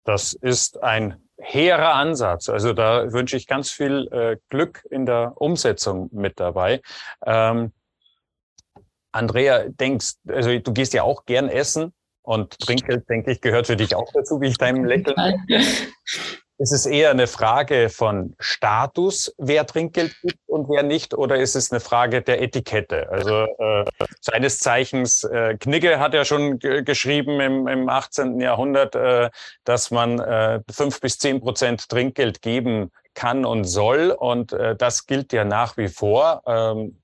Das 0.04 0.32
ist 0.32 0.82
ein 0.82 1.22
hehrer 1.38 1.94
Ansatz. 1.94 2.48
Also 2.48 2.72
da 2.72 3.12
wünsche 3.12 3.37
ich 3.37 3.46
ganz 3.46 3.70
viel 3.70 4.08
äh, 4.11 4.37
Glück 4.48 4.87
in 4.90 5.06
der 5.06 5.34
Umsetzung 5.37 6.08
mit 6.12 6.40
dabei. 6.40 6.80
Ähm, 7.24 7.72
Andrea, 9.12 9.68
denkst, 9.68 10.14
also 10.26 10.58
du 10.58 10.72
gehst 10.72 10.92
ja 10.92 11.02
auch 11.02 11.24
gern 11.24 11.48
essen 11.48 11.92
und 12.22 12.58
Trinkgeld, 12.58 13.08
denke 13.08 13.32
ich, 13.32 13.40
gehört 13.40 13.66
für 13.66 13.76
dich 13.76 13.94
auch 13.94 14.11
dazu, 14.12 14.40
wie 14.40 14.48
ich 14.48 14.58
deinem 14.58 14.84
Lächeln. 14.84 15.16
Ist 16.60 16.72
es 16.72 16.86
eher 16.86 17.10
eine 17.10 17.28
Frage 17.28 17.88
von 17.88 18.34
Status, 18.40 19.32
wer 19.38 19.64
Trinkgeld 19.64 20.12
gibt 20.22 20.40
und 20.46 20.68
wer 20.68 20.82
nicht, 20.82 21.14
oder 21.14 21.36
ist 21.36 21.54
es 21.54 21.70
eine 21.70 21.78
Frage 21.78 22.20
der 22.20 22.42
Etikette? 22.42 23.08
Also 23.10 23.44
äh, 23.58 23.84
seines 24.20 24.58
Zeichens, 24.58 25.22
äh, 25.22 25.56
Knigge 25.56 26.00
hat 26.00 26.14
ja 26.14 26.24
schon 26.24 26.58
geschrieben 26.58 27.40
im, 27.40 27.68
im 27.68 27.88
18. 27.88 28.40
Jahrhundert, 28.40 28.96
äh, 28.96 29.30
dass 29.62 29.92
man 29.92 30.18
äh, 30.18 30.60
fünf 30.68 31.00
bis 31.00 31.18
zehn 31.18 31.40
Prozent 31.40 31.88
Trinkgeld 31.88 32.42
geben 32.42 32.90
kann 33.14 33.44
und 33.44 33.62
soll. 33.62 34.10
Und 34.10 34.52
äh, 34.52 34.74
das 34.74 35.06
gilt 35.06 35.32
ja 35.32 35.44
nach 35.44 35.76
wie 35.76 35.88
vor. 35.88 36.42
Ähm, 36.44 36.98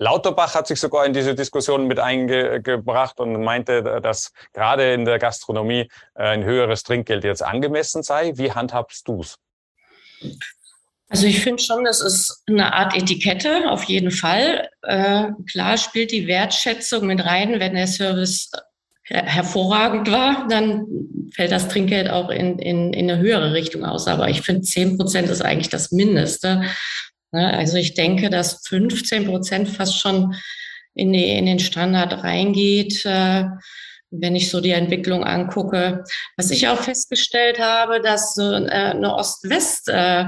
Lauterbach 0.00 0.54
hat 0.54 0.66
sich 0.66 0.80
sogar 0.80 1.04
in 1.04 1.12
diese 1.12 1.34
Diskussion 1.34 1.86
mit 1.86 2.00
eingebracht 2.00 3.20
und 3.20 3.44
meinte, 3.44 4.00
dass 4.02 4.32
gerade 4.54 4.94
in 4.94 5.04
der 5.04 5.18
Gastronomie 5.18 5.90
äh, 6.14 6.22
ein 6.22 6.42
höheres 6.42 6.82
Trinkgeld 6.82 7.22
jetzt 7.22 7.42
angemessen 7.42 8.02
sei. 8.02 8.32
Wie 8.36 8.50
handhabst 8.50 9.06
du 9.06 9.20
es? 9.20 9.36
Also 11.10 11.26
ich 11.26 11.42
finde 11.42 11.62
schon, 11.62 11.84
das 11.84 12.00
ist 12.00 12.42
eine 12.46 12.72
Art 12.72 12.96
Etikette, 12.96 13.70
auf 13.70 13.84
jeden 13.84 14.10
Fall. 14.10 14.70
Äh, 14.82 15.32
klar 15.50 15.76
spielt 15.76 16.12
die 16.12 16.26
Wertschätzung 16.26 17.06
mit 17.06 17.22
rein, 17.22 17.60
wenn 17.60 17.74
der 17.74 17.86
Service 17.86 18.50
hervorragend 19.10 20.10
war, 20.10 20.46
dann 20.48 20.86
fällt 21.34 21.50
das 21.50 21.68
Trinkgeld 21.68 22.08
auch 22.08 22.30
in, 22.30 22.58
in, 22.58 22.92
in 22.92 23.10
eine 23.10 23.20
höhere 23.20 23.52
Richtung 23.52 23.84
aus. 23.84 24.06
Aber 24.06 24.28
ich 24.28 24.42
finde, 24.42 24.62
10 24.62 24.98
Prozent 24.98 25.28
ist 25.28 25.42
eigentlich 25.42 25.68
das 25.68 25.90
Mindeste. 25.90 26.62
Ne? 27.32 27.52
Also 27.52 27.76
ich 27.76 27.94
denke, 27.94 28.30
dass 28.30 28.66
15 28.66 29.26
Prozent 29.26 29.68
fast 29.68 29.98
schon 29.98 30.34
in, 30.94 31.12
die, 31.12 31.30
in 31.30 31.46
den 31.46 31.58
Standard 31.58 32.22
reingeht, 32.24 33.04
äh, 33.04 33.44
wenn 34.10 34.34
ich 34.34 34.50
so 34.50 34.60
die 34.60 34.72
Entwicklung 34.72 35.24
angucke. 35.24 36.04
Was 36.36 36.50
ich 36.50 36.68
auch 36.68 36.80
festgestellt 36.80 37.60
habe, 37.60 38.00
dass 38.00 38.34
so 38.34 38.52
äh, 38.52 38.68
eine 38.68 39.14
Ost-West 39.14 39.88
äh, 39.88 40.24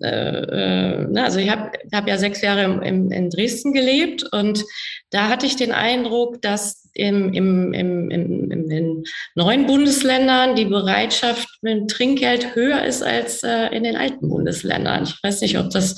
ne, 0.00 1.22
also 1.22 1.38
ich 1.38 1.48
habe 1.48 1.70
hab 1.92 2.08
ja 2.08 2.18
sechs 2.18 2.40
Jahre 2.40 2.84
in 2.84 3.30
Dresden 3.30 3.72
gelebt 3.72 4.24
und 4.32 4.64
da 5.10 5.28
hatte 5.28 5.46
ich 5.46 5.54
den 5.54 5.70
Eindruck, 5.70 6.42
dass 6.42 6.83
im, 6.94 7.32
im, 7.32 7.72
im, 7.72 8.10
im, 8.10 8.50
in 8.50 8.68
den 8.68 9.04
neuen 9.34 9.66
Bundesländern 9.66 10.54
die 10.54 10.64
Bereitschaft 10.64 11.48
mit 11.62 11.90
Trinkgeld 11.90 12.54
höher 12.54 12.84
ist 12.84 13.02
als 13.02 13.42
äh, 13.42 13.66
in 13.74 13.82
den 13.82 13.96
alten 13.96 14.28
Bundesländern. 14.28 15.04
Ich 15.04 15.22
weiß 15.22 15.40
nicht, 15.40 15.58
ob 15.58 15.70
das 15.70 15.96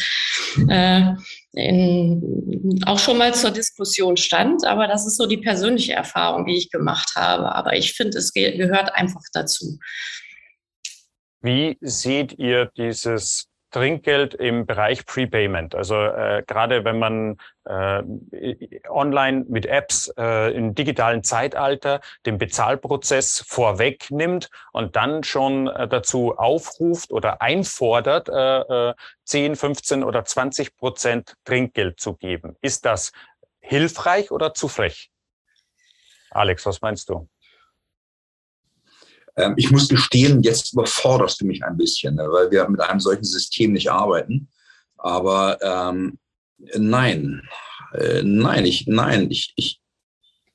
äh, 0.68 1.12
in, 1.52 2.82
auch 2.86 2.98
schon 2.98 3.18
mal 3.18 3.34
zur 3.34 3.50
Diskussion 3.50 4.16
stand, 4.16 4.66
aber 4.66 4.88
das 4.88 5.06
ist 5.06 5.16
so 5.16 5.26
die 5.26 5.38
persönliche 5.38 5.92
Erfahrung, 5.92 6.46
die 6.46 6.56
ich 6.56 6.70
gemacht 6.70 7.12
habe. 7.14 7.54
Aber 7.54 7.76
ich 7.76 7.92
finde, 7.92 8.18
es 8.18 8.32
ge 8.32 8.56
gehört 8.56 8.94
einfach 8.94 9.22
dazu. 9.32 9.78
Wie 11.42 11.76
seht 11.80 12.38
ihr 12.38 12.70
dieses 12.76 13.48
Trinkgeld 13.76 14.32
im 14.32 14.64
Bereich 14.64 15.04
Prepayment. 15.04 15.74
Also 15.74 15.96
äh, 15.96 16.42
gerade 16.46 16.86
wenn 16.86 16.98
man 16.98 17.36
äh, 17.64 18.02
online 18.88 19.44
mit 19.50 19.66
Apps 19.66 20.10
äh, 20.16 20.56
im 20.56 20.74
digitalen 20.74 21.22
Zeitalter 21.22 22.00
den 22.24 22.38
Bezahlprozess 22.38 23.44
vorwegnimmt 23.46 24.48
und 24.72 24.96
dann 24.96 25.24
schon 25.24 25.68
äh, 25.68 25.86
dazu 25.86 26.38
aufruft 26.38 27.12
oder 27.12 27.42
einfordert, 27.42 28.30
äh, 28.30 28.90
äh, 28.90 28.94
10, 29.24 29.56
15 29.56 30.04
oder 30.04 30.24
20 30.24 30.74
Prozent 30.78 31.34
Trinkgeld 31.44 32.00
zu 32.00 32.14
geben. 32.14 32.56
Ist 32.62 32.86
das 32.86 33.12
hilfreich 33.60 34.30
oder 34.30 34.54
zu 34.54 34.68
frech? 34.68 35.10
Alex, 36.30 36.64
was 36.64 36.80
meinst 36.80 37.10
du? 37.10 37.28
Ähm, 39.36 39.54
ich 39.56 39.70
muss 39.70 39.88
gestehen, 39.88 40.42
jetzt 40.42 40.72
überforderst 40.72 41.40
du 41.40 41.46
mich 41.46 41.64
ein 41.64 41.76
bisschen, 41.76 42.14
ne, 42.16 42.26
weil 42.30 42.50
wir 42.50 42.68
mit 42.68 42.80
einem 42.80 43.00
solchen 43.00 43.24
System 43.24 43.72
nicht 43.72 43.90
arbeiten. 43.90 44.48
Aber 44.96 45.58
ähm, 45.62 46.18
nein, 46.76 47.42
äh, 47.92 48.22
nein, 48.22 48.64
ich, 48.64 48.86
nein, 48.86 49.30
ich, 49.30 49.52
ich, 49.56 49.80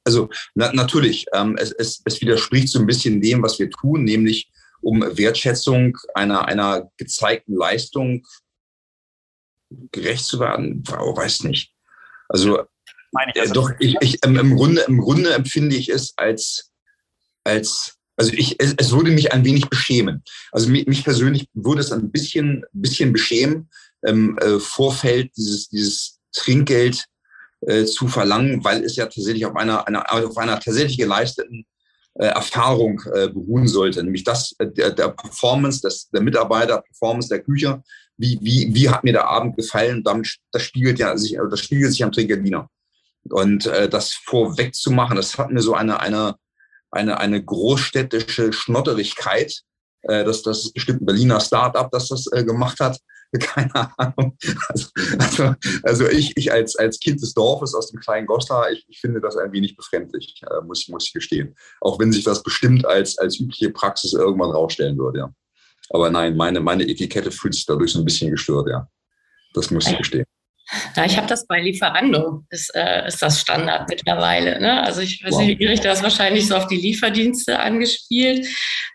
also 0.03 0.29
na, 0.55 0.73
natürlich, 0.73 1.25
ähm, 1.33 1.55
es, 1.57 1.71
es, 1.71 2.01
es 2.05 2.21
widerspricht 2.21 2.69
so 2.69 2.79
ein 2.79 2.87
bisschen 2.87 3.21
dem, 3.21 3.43
was 3.43 3.59
wir 3.59 3.69
tun, 3.69 4.03
nämlich 4.03 4.51
um 4.81 5.01
Wertschätzung 5.01 5.97
einer, 6.15 6.47
einer 6.47 6.91
gezeigten 6.97 7.55
Leistung 7.55 8.25
gerecht 9.91 10.25
zu 10.25 10.39
werden. 10.39 10.83
Wow, 10.87 11.15
weiß 11.15 11.43
nicht. 11.43 11.73
Also, 12.27 12.63
ich, 13.33 13.41
also 13.41 13.53
doch, 13.53 13.71
ich, 13.79 13.95
ich, 14.01 14.23
im, 14.23 14.55
Grunde, 14.55 14.81
im 14.87 14.99
Grunde 14.99 15.33
empfinde 15.33 15.75
ich 15.75 15.89
es 15.89 16.17
als, 16.17 16.71
als 17.43 18.00
also 18.17 18.33
ich, 18.33 18.55
es, 18.59 18.73
es 18.77 18.91
würde 18.91 19.11
mich 19.11 19.33
ein 19.33 19.45
wenig 19.45 19.69
beschämen. 19.69 20.23
Also 20.51 20.69
mich, 20.69 20.85
mich 20.87 21.03
persönlich 21.03 21.47
würde 21.53 21.81
es 21.81 21.91
ein 21.91 22.11
bisschen, 22.11 22.63
bisschen 22.73 23.13
beschämen, 23.13 23.69
im 24.03 24.37
äh, 24.39 24.59
Vorfeld 24.59 25.31
dieses, 25.37 25.69
dieses 25.69 26.19
Trinkgeld 26.33 27.05
äh, 27.61 27.85
zu 27.85 28.07
verlangen, 28.07 28.63
weil 28.63 28.83
es 28.83 28.95
ja 28.95 29.05
tatsächlich 29.05 29.45
auf 29.45 29.55
einer, 29.55 29.87
einer, 29.87 30.11
auf 30.11 30.37
einer 30.37 30.59
tatsächlich 30.59 30.97
geleisteten 30.97 31.65
äh, 32.15 32.25
Erfahrung 32.25 33.01
äh, 33.13 33.29
beruhen 33.29 33.67
sollte, 33.67 34.03
nämlich 34.03 34.23
das 34.23 34.53
äh, 34.57 34.67
der, 34.67 34.91
der 34.91 35.09
Performance 35.09 35.81
des, 35.81 36.09
der 36.09 36.21
Mitarbeiter, 36.21 36.81
Performance 36.81 37.29
der 37.29 37.41
Küche. 37.41 37.81
Wie, 38.17 38.37
wie, 38.41 38.73
wie 38.73 38.89
hat 38.89 39.03
mir 39.03 39.13
der 39.13 39.27
Abend 39.27 39.55
gefallen? 39.55 40.03
Damit, 40.03 40.37
das 40.51 40.63
spiegelt 40.63 40.99
ja 40.99 41.17
sich, 41.17 41.37
das 41.49 41.59
spiegelt 41.59 41.91
sich 41.91 42.03
am 42.03 42.11
Trinkgeld 42.11 42.43
wieder. 42.43 42.69
Und 43.29 43.65
äh, 43.67 43.87
das 43.87 44.13
vorweg 44.13 44.75
zu 44.75 44.91
machen, 44.91 45.15
das 45.15 45.37
hat 45.37 45.51
mir 45.51 45.61
so 45.61 45.73
eine, 45.73 45.99
eine, 45.99 46.35
eine, 46.91 47.19
eine 47.19 47.43
großstädtische 47.43 48.53
Schnotterigkeit. 48.53 49.61
Äh, 50.03 50.23
das, 50.23 50.43
das 50.43 50.71
bestimmt 50.71 51.01
ein 51.01 51.05
Berliner 51.05 51.39
Start-up, 51.39 51.91
das 51.91 52.09
das 52.09 52.27
äh, 52.31 52.43
gemacht 52.43 52.79
hat. 52.79 52.99
Keine 53.39 53.97
Ahnung. 53.97 54.37
Also, 54.67 54.89
also, 55.17 55.55
also 55.83 56.07
ich, 56.09 56.35
ich 56.35 56.51
als, 56.51 56.75
als 56.75 56.99
Kind 56.99 57.21
des 57.21 57.33
Dorfes 57.33 57.73
aus 57.73 57.89
dem 57.89 57.99
kleinen 57.99 58.27
Goslar, 58.27 58.71
ich, 58.71 58.85
ich 58.89 58.99
finde 58.99 59.21
das 59.21 59.37
ein 59.37 59.53
wenig 59.53 59.77
befremdlich, 59.77 60.41
äh, 60.49 60.61
muss, 60.65 60.87
muss 60.89 61.07
ich 61.07 61.13
gestehen. 61.13 61.55
Auch 61.79 61.97
wenn 61.99 62.11
sich 62.11 62.25
das 62.25 62.43
bestimmt 62.43 62.85
als, 62.85 63.17
als 63.17 63.39
übliche 63.39 63.69
Praxis 63.69 64.13
irgendwann 64.13 64.51
rausstellen 64.51 64.97
würde, 64.97 65.19
ja. 65.19 65.33
Aber 65.89 66.09
nein, 66.09 66.35
meine, 66.37 66.61
meine 66.61 66.87
Etikette 66.87 67.31
fühlt 67.31 67.53
sich 67.53 67.65
dadurch 67.65 67.91
so 67.91 67.99
ein 67.99 68.05
bisschen 68.05 68.31
gestört, 68.31 68.67
ja. 68.69 68.87
Das 69.53 69.71
muss 69.71 69.87
ich 69.87 69.97
gestehen. 69.97 70.25
Ja, 70.95 71.05
ich 71.05 71.17
habe 71.17 71.27
das 71.27 71.47
bei 71.47 71.61
Lieferando, 71.61 72.43
ist, 72.49 72.73
äh, 72.75 73.07
ist 73.07 73.21
das 73.21 73.41
Standard 73.41 73.89
mittlerweile. 73.89 74.59
Ne? 74.59 74.81
Also 74.83 75.01
ich 75.01 75.23
weiß 75.23 75.33
wow. 75.33 75.41
nicht, 75.43 75.61
Erich, 75.61 75.81
das 75.81 76.03
wahrscheinlich 76.03 76.47
so 76.47 76.55
auf 76.55 76.67
die 76.67 76.77
Lieferdienste 76.77 77.59
angespielt. 77.59 78.47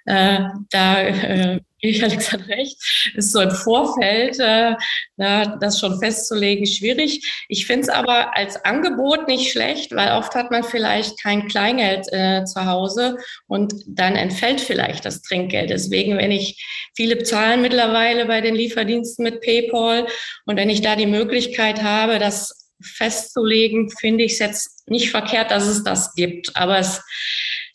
Äh, 0.06 0.40
da 0.70 1.00
äh, 1.00 1.60
ich 1.90 2.02
Alexander 2.02 2.48
recht, 2.48 2.76
ist 3.14 3.32
so 3.32 3.40
im 3.40 3.50
Vorfeld 3.50 4.38
äh, 4.38 4.74
das 5.16 5.80
schon 5.80 5.98
festzulegen 5.98 6.66
schwierig. 6.66 7.46
Ich 7.48 7.66
finde 7.66 7.82
es 7.82 7.88
aber 7.88 8.36
als 8.36 8.64
Angebot 8.64 9.28
nicht 9.28 9.50
schlecht, 9.50 9.94
weil 9.94 10.12
oft 10.12 10.34
hat 10.34 10.50
man 10.50 10.64
vielleicht 10.64 11.20
kein 11.22 11.48
Kleingeld 11.48 12.06
äh, 12.12 12.44
zu 12.44 12.66
Hause 12.66 13.16
und 13.46 13.74
dann 13.86 14.16
entfällt 14.16 14.60
vielleicht 14.60 15.04
das 15.04 15.22
Trinkgeld. 15.22 15.70
Deswegen, 15.70 16.16
wenn 16.18 16.30
ich 16.30 16.62
viele 16.94 17.22
zahlen 17.22 17.62
mittlerweile 17.62 18.26
bei 18.26 18.40
den 18.40 18.54
Lieferdiensten 18.54 19.22
mit 19.22 19.40
PayPal 19.40 20.06
und 20.44 20.56
wenn 20.56 20.70
ich 20.70 20.82
da 20.82 20.96
die 20.96 21.06
Möglichkeit 21.06 21.82
habe, 21.82 22.18
das 22.18 22.66
festzulegen, 22.82 23.90
finde 23.90 24.24
ich 24.24 24.32
es 24.32 24.38
jetzt 24.38 24.88
nicht 24.88 25.10
verkehrt, 25.10 25.50
dass 25.50 25.66
es 25.66 25.82
das 25.82 26.14
gibt. 26.14 26.56
Aber 26.56 26.78
es 26.78 27.02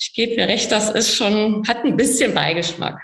ich 0.02 0.14
gebe 0.14 0.36
mir 0.36 0.48
recht, 0.48 0.72
das 0.72 0.90
ist 0.90 1.16
schon, 1.16 1.68
hat 1.68 1.86
ein 1.86 1.96
bisschen 1.96 2.34
Beigeschmack. 2.34 3.00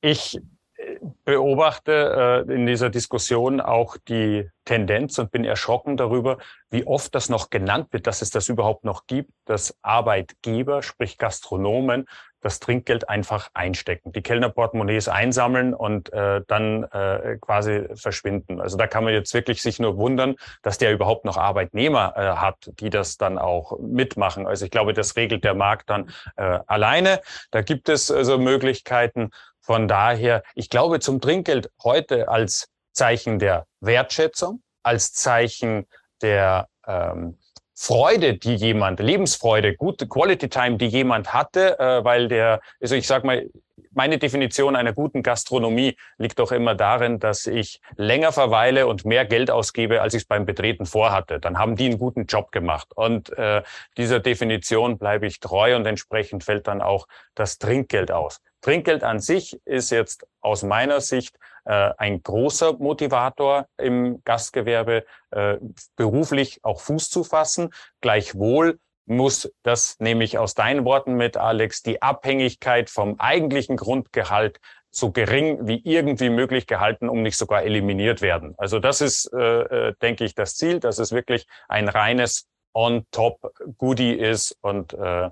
Ich 0.00 0.38
äh, 0.76 1.00
beobachte 1.24 2.46
äh, 2.48 2.54
in 2.54 2.66
dieser 2.66 2.88
Diskussion 2.88 3.60
auch 3.60 3.96
die 3.96 4.48
Tendenz 4.64 5.18
und 5.18 5.32
bin 5.32 5.44
erschrocken 5.44 5.96
darüber, 5.96 6.38
wie 6.70 6.86
oft 6.86 7.16
das 7.16 7.28
noch 7.28 7.50
genannt 7.50 7.88
wird, 7.90 8.06
dass 8.06 8.22
es 8.22 8.30
das 8.30 8.48
überhaupt 8.48 8.84
noch 8.84 9.08
gibt, 9.08 9.32
dass 9.44 9.76
Arbeitgeber, 9.82 10.84
sprich 10.84 11.18
Gastronomen, 11.18 12.06
das 12.40 12.60
Trinkgeld 12.60 13.08
einfach 13.08 13.50
einstecken, 13.54 14.12
die 14.12 14.22
Kellnerportemonnaies 14.22 15.08
einsammeln 15.08 15.74
und 15.74 16.12
äh, 16.12 16.42
dann 16.46 16.84
äh, 16.84 17.36
quasi 17.40 17.86
verschwinden. 17.94 18.60
Also 18.60 18.76
da 18.76 18.86
kann 18.86 19.04
man 19.04 19.12
jetzt 19.12 19.34
wirklich 19.34 19.62
sich 19.62 19.78
nur 19.80 19.96
wundern, 19.96 20.36
dass 20.62 20.78
der 20.78 20.92
überhaupt 20.92 21.24
noch 21.24 21.36
Arbeitnehmer 21.36 22.14
äh, 22.16 22.20
hat, 22.36 22.70
die 22.80 22.90
das 22.90 23.16
dann 23.16 23.38
auch 23.38 23.78
mitmachen. 23.80 24.46
Also 24.46 24.64
ich 24.64 24.70
glaube, 24.70 24.92
das 24.92 25.16
regelt 25.16 25.44
der 25.44 25.54
Markt 25.54 25.90
dann 25.90 26.10
äh, 26.36 26.60
alleine. 26.66 27.20
Da 27.50 27.62
gibt 27.62 27.88
es 27.88 28.10
also 28.10 28.38
Möglichkeiten. 28.38 29.30
Von 29.60 29.88
daher, 29.88 30.42
ich 30.54 30.70
glaube, 30.70 31.00
zum 31.00 31.20
Trinkgeld 31.20 31.70
heute 31.82 32.28
als 32.28 32.68
Zeichen 32.92 33.38
der 33.38 33.66
Wertschätzung, 33.80 34.62
als 34.82 35.12
Zeichen 35.12 35.86
der 36.22 36.68
ähm, 36.86 37.38
Freude, 37.80 38.34
die 38.34 38.56
jemand, 38.56 38.98
Lebensfreude, 38.98 39.76
gute 39.76 40.08
Quality 40.08 40.48
Time, 40.48 40.78
die 40.78 40.88
jemand 40.88 41.32
hatte, 41.32 41.78
äh, 41.78 42.04
weil 42.04 42.26
der, 42.26 42.60
also 42.80 42.96
ich 42.96 43.06
sag 43.06 43.22
mal, 43.22 43.48
meine 43.92 44.18
Definition 44.18 44.74
einer 44.74 44.92
guten 44.92 45.22
Gastronomie 45.22 45.96
liegt 46.18 46.40
doch 46.40 46.50
immer 46.50 46.74
darin, 46.74 47.20
dass 47.20 47.46
ich 47.46 47.80
länger 47.96 48.32
verweile 48.32 48.88
und 48.88 49.04
mehr 49.04 49.24
Geld 49.24 49.52
ausgebe, 49.52 50.02
als 50.02 50.14
ich 50.14 50.22
es 50.22 50.26
beim 50.26 50.44
Betreten 50.44 50.86
vorhatte. 50.86 51.38
Dann 51.38 51.56
haben 51.56 51.76
die 51.76 51.86
einen 51.86 51.98
guten 51.98 52.26
Job 52.26 52.50
gemacht. 52.50 52.88
Und 52.96 53.30
äh, 53.38 53.62
dieser 53.96 54.18
Definition 54.18 54.98
bleibe 54.98 55.28
ich 55.28 55.38
treu 55.38 55.76
und 55.76 55.86
entsprechend 55.86 56.42
fällt 56.42 56.66
dann 56.66 56.82
auch 56.82 57.06
das 57.36 57.58
Trinkgeld 57.58 58.10
aus. 58.10 58.40
Trinkgeld 58.60 59.04
an 59.04 59.20
sich 59.20 59.56
ist 59.64 59.90
jetzt 59.90 60.26
aus 60.40 60.64
meiner 60.64 61.00
Sicht 61.00 61.38
äh, 61.64 61.90
ein 61.98 62.22
großer 62.22 62.74
Motivator 62.74 63.66
im 63.76 64.22
Gastgewerbe, 64.24 65.04
äh, 65.30 65.56
beruflich 65.96 66.60
auch 66.62 66.80
Fuß 66.80 67.10
zu 67.10 67.24
fassen. 67.24 67.70
Gleichwohl 68.00 68.78
muss 69.06 69.50
das 69.62 69.96
nämlich 70.00 70.38
aus 70.38 70.54
deinen 70.54 70.84
Worten 70.84 71.14
mit, 71.14 71.36
Alex, 71.36 71.82
die 71.82 72.02
Abhängigkeit 72.02 72.90
vom 72.90 73.18
eigentlichen 73.18 73.76
Grundgehalt 73.76 74.60
so 74.90 75.12
gering 75.12 75.66
wie 75.66 75.80
irgendwie 75.84 76.30
möglich 76.30 76.66
gehalten, 76.66 77.08
um 77.08 77.22
nicht 77.22 77.36
sogar 77.36 77.62
eliminiert 77.62 78.22
werden. 78.22 78.54
Also 78.58 78.78
das 78.78 79.00
ist, 79.00 79.32
äh, 79.32 79.88
äh 79.88 79.94
denke 80.00 80.24
ich, 80.24 80.34
das 80.34 80.56
Ziel, 80.56 80.80
dass 80.80 80.98
es 80.98 81.12
wirklich 81.12 81.46
ein 81.68 81.88
reines 81.88 82.46
On-Top-Goodie 82.74 84.14
ist 84.14 84.56
und 84.60 84.94
äh, 84.94 85.30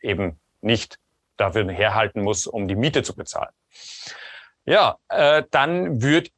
eben 0.00 0.40
nicht 0.60 0.98
dafür 1.36 1.70
herhalten 1.70 2.22
muss, 2.22 2.46
um 2.46 2.68
die 2.68 2.76
Miete 2.76 3.02
zu 3.02 3.14
bezahlen. 3.14 3.52
Ja, 4.66 4.98
äh, 5.08 5.42
dann 5.50 6.02
würde 6.02 6.30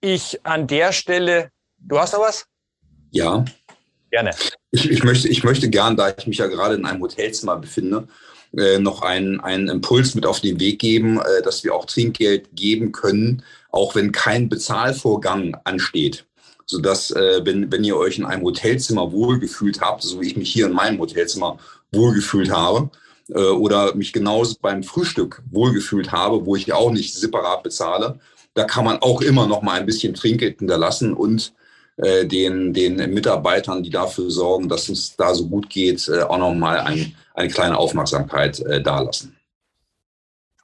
ich 0.00 0.44
an 0.44 0.66
der 0.66 0.92
Stelle, 0.92 1.50
du 1.78 1.98
hast 1.98 2.12
noch 2.12 2.20
was? 2.20 2.46
Ja. 3.10 3.44
Gerne. 4.10 4.30
Ich, 4.70 4.88
ich, 4.88 5.02
möchte, 5.02 5.28
ich 5.28 5.42
möchte 5.42 5.68
gern, 5.68 5.96
da 5.96 6.14
ich 6.16 6.26
mich 6.26 6.38
ja 6.38 6.46
gerade 6.46 6.76
in 6.76 6.86
einem 6.86 7.02
Hotelzimmer 7.02 7.56
befinde, 7.56 8.06
äh, 8.56 8.78
noch 8.78 9.02
einen, 9.02 9.40
einen 9.40 9.68
Impuls 9.68 10.14
mit 10.14 10.24
auf 10.24 10.40
den 10.40 10.60
Weg 10.60 10.78
geben, 10.78 11.18
äh, 11.18 11.42
dass 11.42 11.64
wir 11.64 11.74
auch 11.74 11.84
Trinkgeld 11.86 12.54
geben 12.54 12.92
können, 12.92 13.42
auch 13.70 13.94
wenn 13.94 14.12
kein 14.12 14.48
Bezahlvorgang 14.48 15.56
ansteht. 15.64 16.24
Sodass, 16.68 17.10
äh, 17.12 17.44
wenn, 17.44 17.70
wenn 17.70 17.84
ihr 17.84 17.96
euch 17.96 18.18
in 18.18 18.24
einem 18.24 18.42
Hotelzimmer 18.42 19.12
wohlgefühlt 19.12 19.80
habt, 19.80 20.02
so 20.02 20.20
wie 20.20 20.28
ich 20.28 20.36
mich 20.36 20.52
hier 20.52 20.66
in 20.66 20.72
meinem 20.72 20.98
Hotelzimmer 20.98 21.58
wohlgefühlt 21.92 22.50
habe, 22.50 22.90
äh, 23.28 23.38
oder 23.38 23.94
mich 23.94 24.12
genauso 24.12 24.56
beim 24.60 24.82
Frühstück 24.82 25.42
wohlgefühlt 25.50 26.12
habe, 26.12 26.46
wo 26.46 26.56
ich 26.56 26.72
auch 26.72 26.90
nicht 26.90 27.14
separat 27.14 27.62
bezahle, 27.62 28.18
da 28.54 28.64
kann 28.64 28.84
man 28.84 28.98
auch 28.98 29.20
immer 29.20 29.46
noch 29.46 29.62
mal 29.62 29.78
ein 29.78 29.86
bisschen 29.86 30.14
Trinkgeld 30.14 30.58
hinterlassen 30.58 31.12
und 31.12 31.52
äh, 31.96 32.26
den, 32.26 32.72
den 32.72 32.96
Mitarbeitern, 33.12 33.82
die 33.82 33.90
dafür 33.90 34.30
sorgen, 34.30 34.68
dass 34.68 34.88
es 34.88 35.16
da 35.16 35.34
so 35.34 35.46
gut 35.46 35.68
geht, 35.68 36.08
äh, 36.08 36.22
auch 36.22 36.38
noch 36.38 36.54
mal 36.54 36.80
ein, 36.80 37.14
eine 37.34 37.48
kleine 37.48 37.76
Aufmerksamkeit 37.76 38.60
äh, 38.60 38.82
dalassen. 38.82 39.35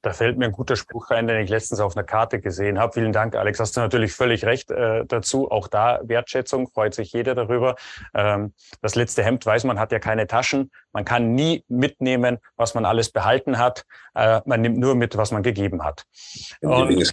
Da 0.02 0.12
fällt 0.12 0.36
mir 0.36 0.46
ein 0.46 0.52
guter 0.52 0.74
Spruch 0.74 1.10
ein, 1.10 1.28
den 1.28 1.40
ich 1.40 1.48
letztens 1.48 1.80
auf 1.80 1.96
einer 1.96 2.04
Karte 2.04 2.40
gesehen 2.40 2.78
habe. 2.78 2.92
Vielen 2.92 3.12
Dank, 3.12 3.36
Alex. 3.36 3.60
Hast 3.60 3.76
du 3.76 3.80
natürlich 3.80 4.12
völlig 4.12 4.44
recht 4.44 4.70
äh, 4.70 5.04
dazu. 5.06 5.50
Auch 5.50 5.68
da 5.68 6.00
Wertschätzung, 6.02 6.68
freut 6.68 6.94
sich 6.94 7.12
jeder 7.12 7.36
darüber. 7.36 7.76
Ähm, 8.12 8.52
das 8.80 8.96
letzte 8.96 9.22
Hemd 9.22 9.46
weiß 9.46 9.62
man, 9.64 9.78
hat 9.78 9.92
ja 9.92 10.00
keine 10.00 10.26
Taschen. 10.26 10.72
Man 10.92 11.04
kann 11.04 11.34
nie 11.34 11.64
mitnehmen, 11.68 12.38
was 12.56 12.74
man 12.74 12.84
alles 12.84 13.10
behalten 13.10 13.58
hat. 13.58 13.84
Äh, 14.14 14.40
man 14.44 14.60
nimmt 14.60 14.78
nur 14.78 14.96
mit, 14.96 15.16
was 15.16 15.30
man 15.30 15.44
gegeben 15.44 15.84
hat. 15.84 16.04
Und 16.60 17.12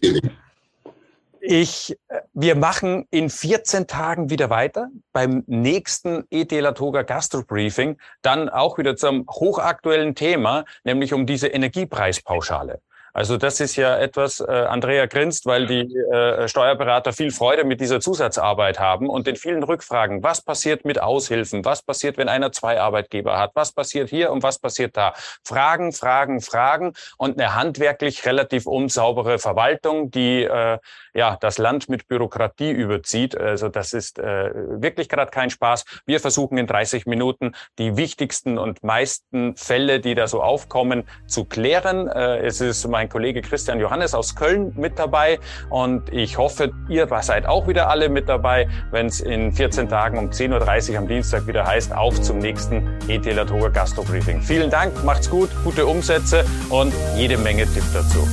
ich, 1.50 1.98
äh, 2.10 2.22
wir 2.34 2.56
machen 2.56 3.08
in 3.10 3.32
14 3.32 3.88
Tagen 3.88 4.30
wieder 4.30 4.52
weiter 4.52 4.90
beim 5.12 5.44
nächsten 5.48 6.26
ET 6.30 6.52
Latoga 6.52 7.02
Gastro 7.02 7.44
Briefing, 7.44 7.98
dann 8.22 8.50
auch 8.50 8.78
wieder 8.78 8.96
zum 8.96 9.26
hochaktuellen 9.28 10.14
Thema, 10.14 10.66
nämlich 10.84 11.12
um 11.12 11.26
diese 11.26 11.48
Energiepreispauschale. 11.48 12.82
Also 13.14 13.38
das 13.38 13.60
ist 13.60 13.76
ja 13.76 13.98
etwas, 13.98 14.40
äh, 14.40 14.46
Andrea 14.46 15.06
grinst, 15.08 15.46
weil 15.46 15.66
die 15.66 15.82
äh, 15.82 16.48
Steuerberater 16.48 17.14
viel 17.14 17.32
Freude 17.32 17.64
mit 17.64 17.82
dieser 17.82 18.00
Zusatzarbeit 18.00 18.80
haben 18.80 19.10
und 19.10 19.28
den 19.28 19.36
vielen 19.36 19.64
Rückfragen, 19.64 20.24
was 20.24 20.42
passiert 20.42 20.86
mit 20.86 21.02
Aushilfen, 21.02 21.66
was 21.66 21.82
passiert, 21.82 22.18
wenn 22.18 22.30
einer 22.30 22.52
zwei 22.52 22.80
Arbeitgeber 22.80 23.38
hat, 23.38 23.52
was 23.56 23.72
passiert 23.72 24.10
hier 24.10 24.32
und 24.32 24.44
was 24.44 24.60
passiert 24.60 24.96
da. 24.96 25.14
Fragen, 25.44 25.92
Fragen, 25.92 26.42
Fragen 26.42 26.94
und 27.18 27.40
eine 27.40 27.56
handwerklich 27.56 28.26
relativ 28.26 28.68
unsaubere 28.68 29.40
Verwaltung, 29.40 30.12
die 30.12 30.44
äh, 30.44 30.78
ja 31.13 31.38
das 31.39 31.58
Land 31.58 31.89
mit 31.89 32.08
Bürokratie 32.08 32.72
überzieht. 32.72 33.38
Also 33.38 33.69
das 33.69 33.93
ist 33.93 34.19
äh, 34.19 34.52
wirklich 34.54 35.10
gerade 35.10 35.32
kein 35.32 35.50
Spaß. 35.50 35.86
Wir 36.06 36.19
versuchen 36.19 36.58
in 36.58 36.67
30 36.67 37.06
Minuten 37.06 37.54
die 37.78 37.98
wichtigsten 37.98 38.58
und 38.58 38.84
meisten 38.84 39.56
Fälle, 39.56 40.00
die 40.00 40.15
da 40.15 40.28
so 40.28 40.41
aufkommen, 40.41 41.04
zu 41.28 41.45
klären. 41.45 42.08
Äh, 42.08 42.39
es 42.39 42.62
ist 42.62 42.88
mein 42.88 43.10
Kollege 43.10 43.41
Christian 43.41 43.80
Johannes 43.80 44.13
aus 44.13 44.36
Köln 44.36 44.74
mit 44.76 45.00
dabei 45.00 45.39
und 45.69 46.12
ich 46.13 46.38
hoffe, 46.38 46.72
ihr 46.88 47.08
seid 47.22 47.45
auch 47.45 47.67
wieder 47.67 47.89
alle 47.89 48.10
mit 48.10 48.30
dabei, 48.30 48.67
wenn 48.91 49.08
es 49.08 49.19
in 49.19 49.52
14 49.52 49.89
Tagen 49.89 50.17
um 50.17 50.30
10.30 50.30 50.91
Uhr 50.91 50.98
am 51.00 51.08
Dienstag 51.08 51.48
wieder 51.48 51.65
heißt, 51.65 51.93
auf 51.93 52.22
zum 52.22 52.39
nächsten 52.39 53.00
ET 53.08 53.26
Latoga 53.26 53.69
Gastro 53.69 54.04
Briefing. 54.04 54.41
Vielen 54.41 54.69
Dank, 54.69 55.04
macht's 55.04 55.30
gut, 55.30 55.50
gute 55.63 55.86
Umsätze 55.86 56.45
und 56.69 56.93
jede 57.15 57.38
Menge 57.38 57.65
Tipp 57.65 57.84
dazu. 57.93 58.28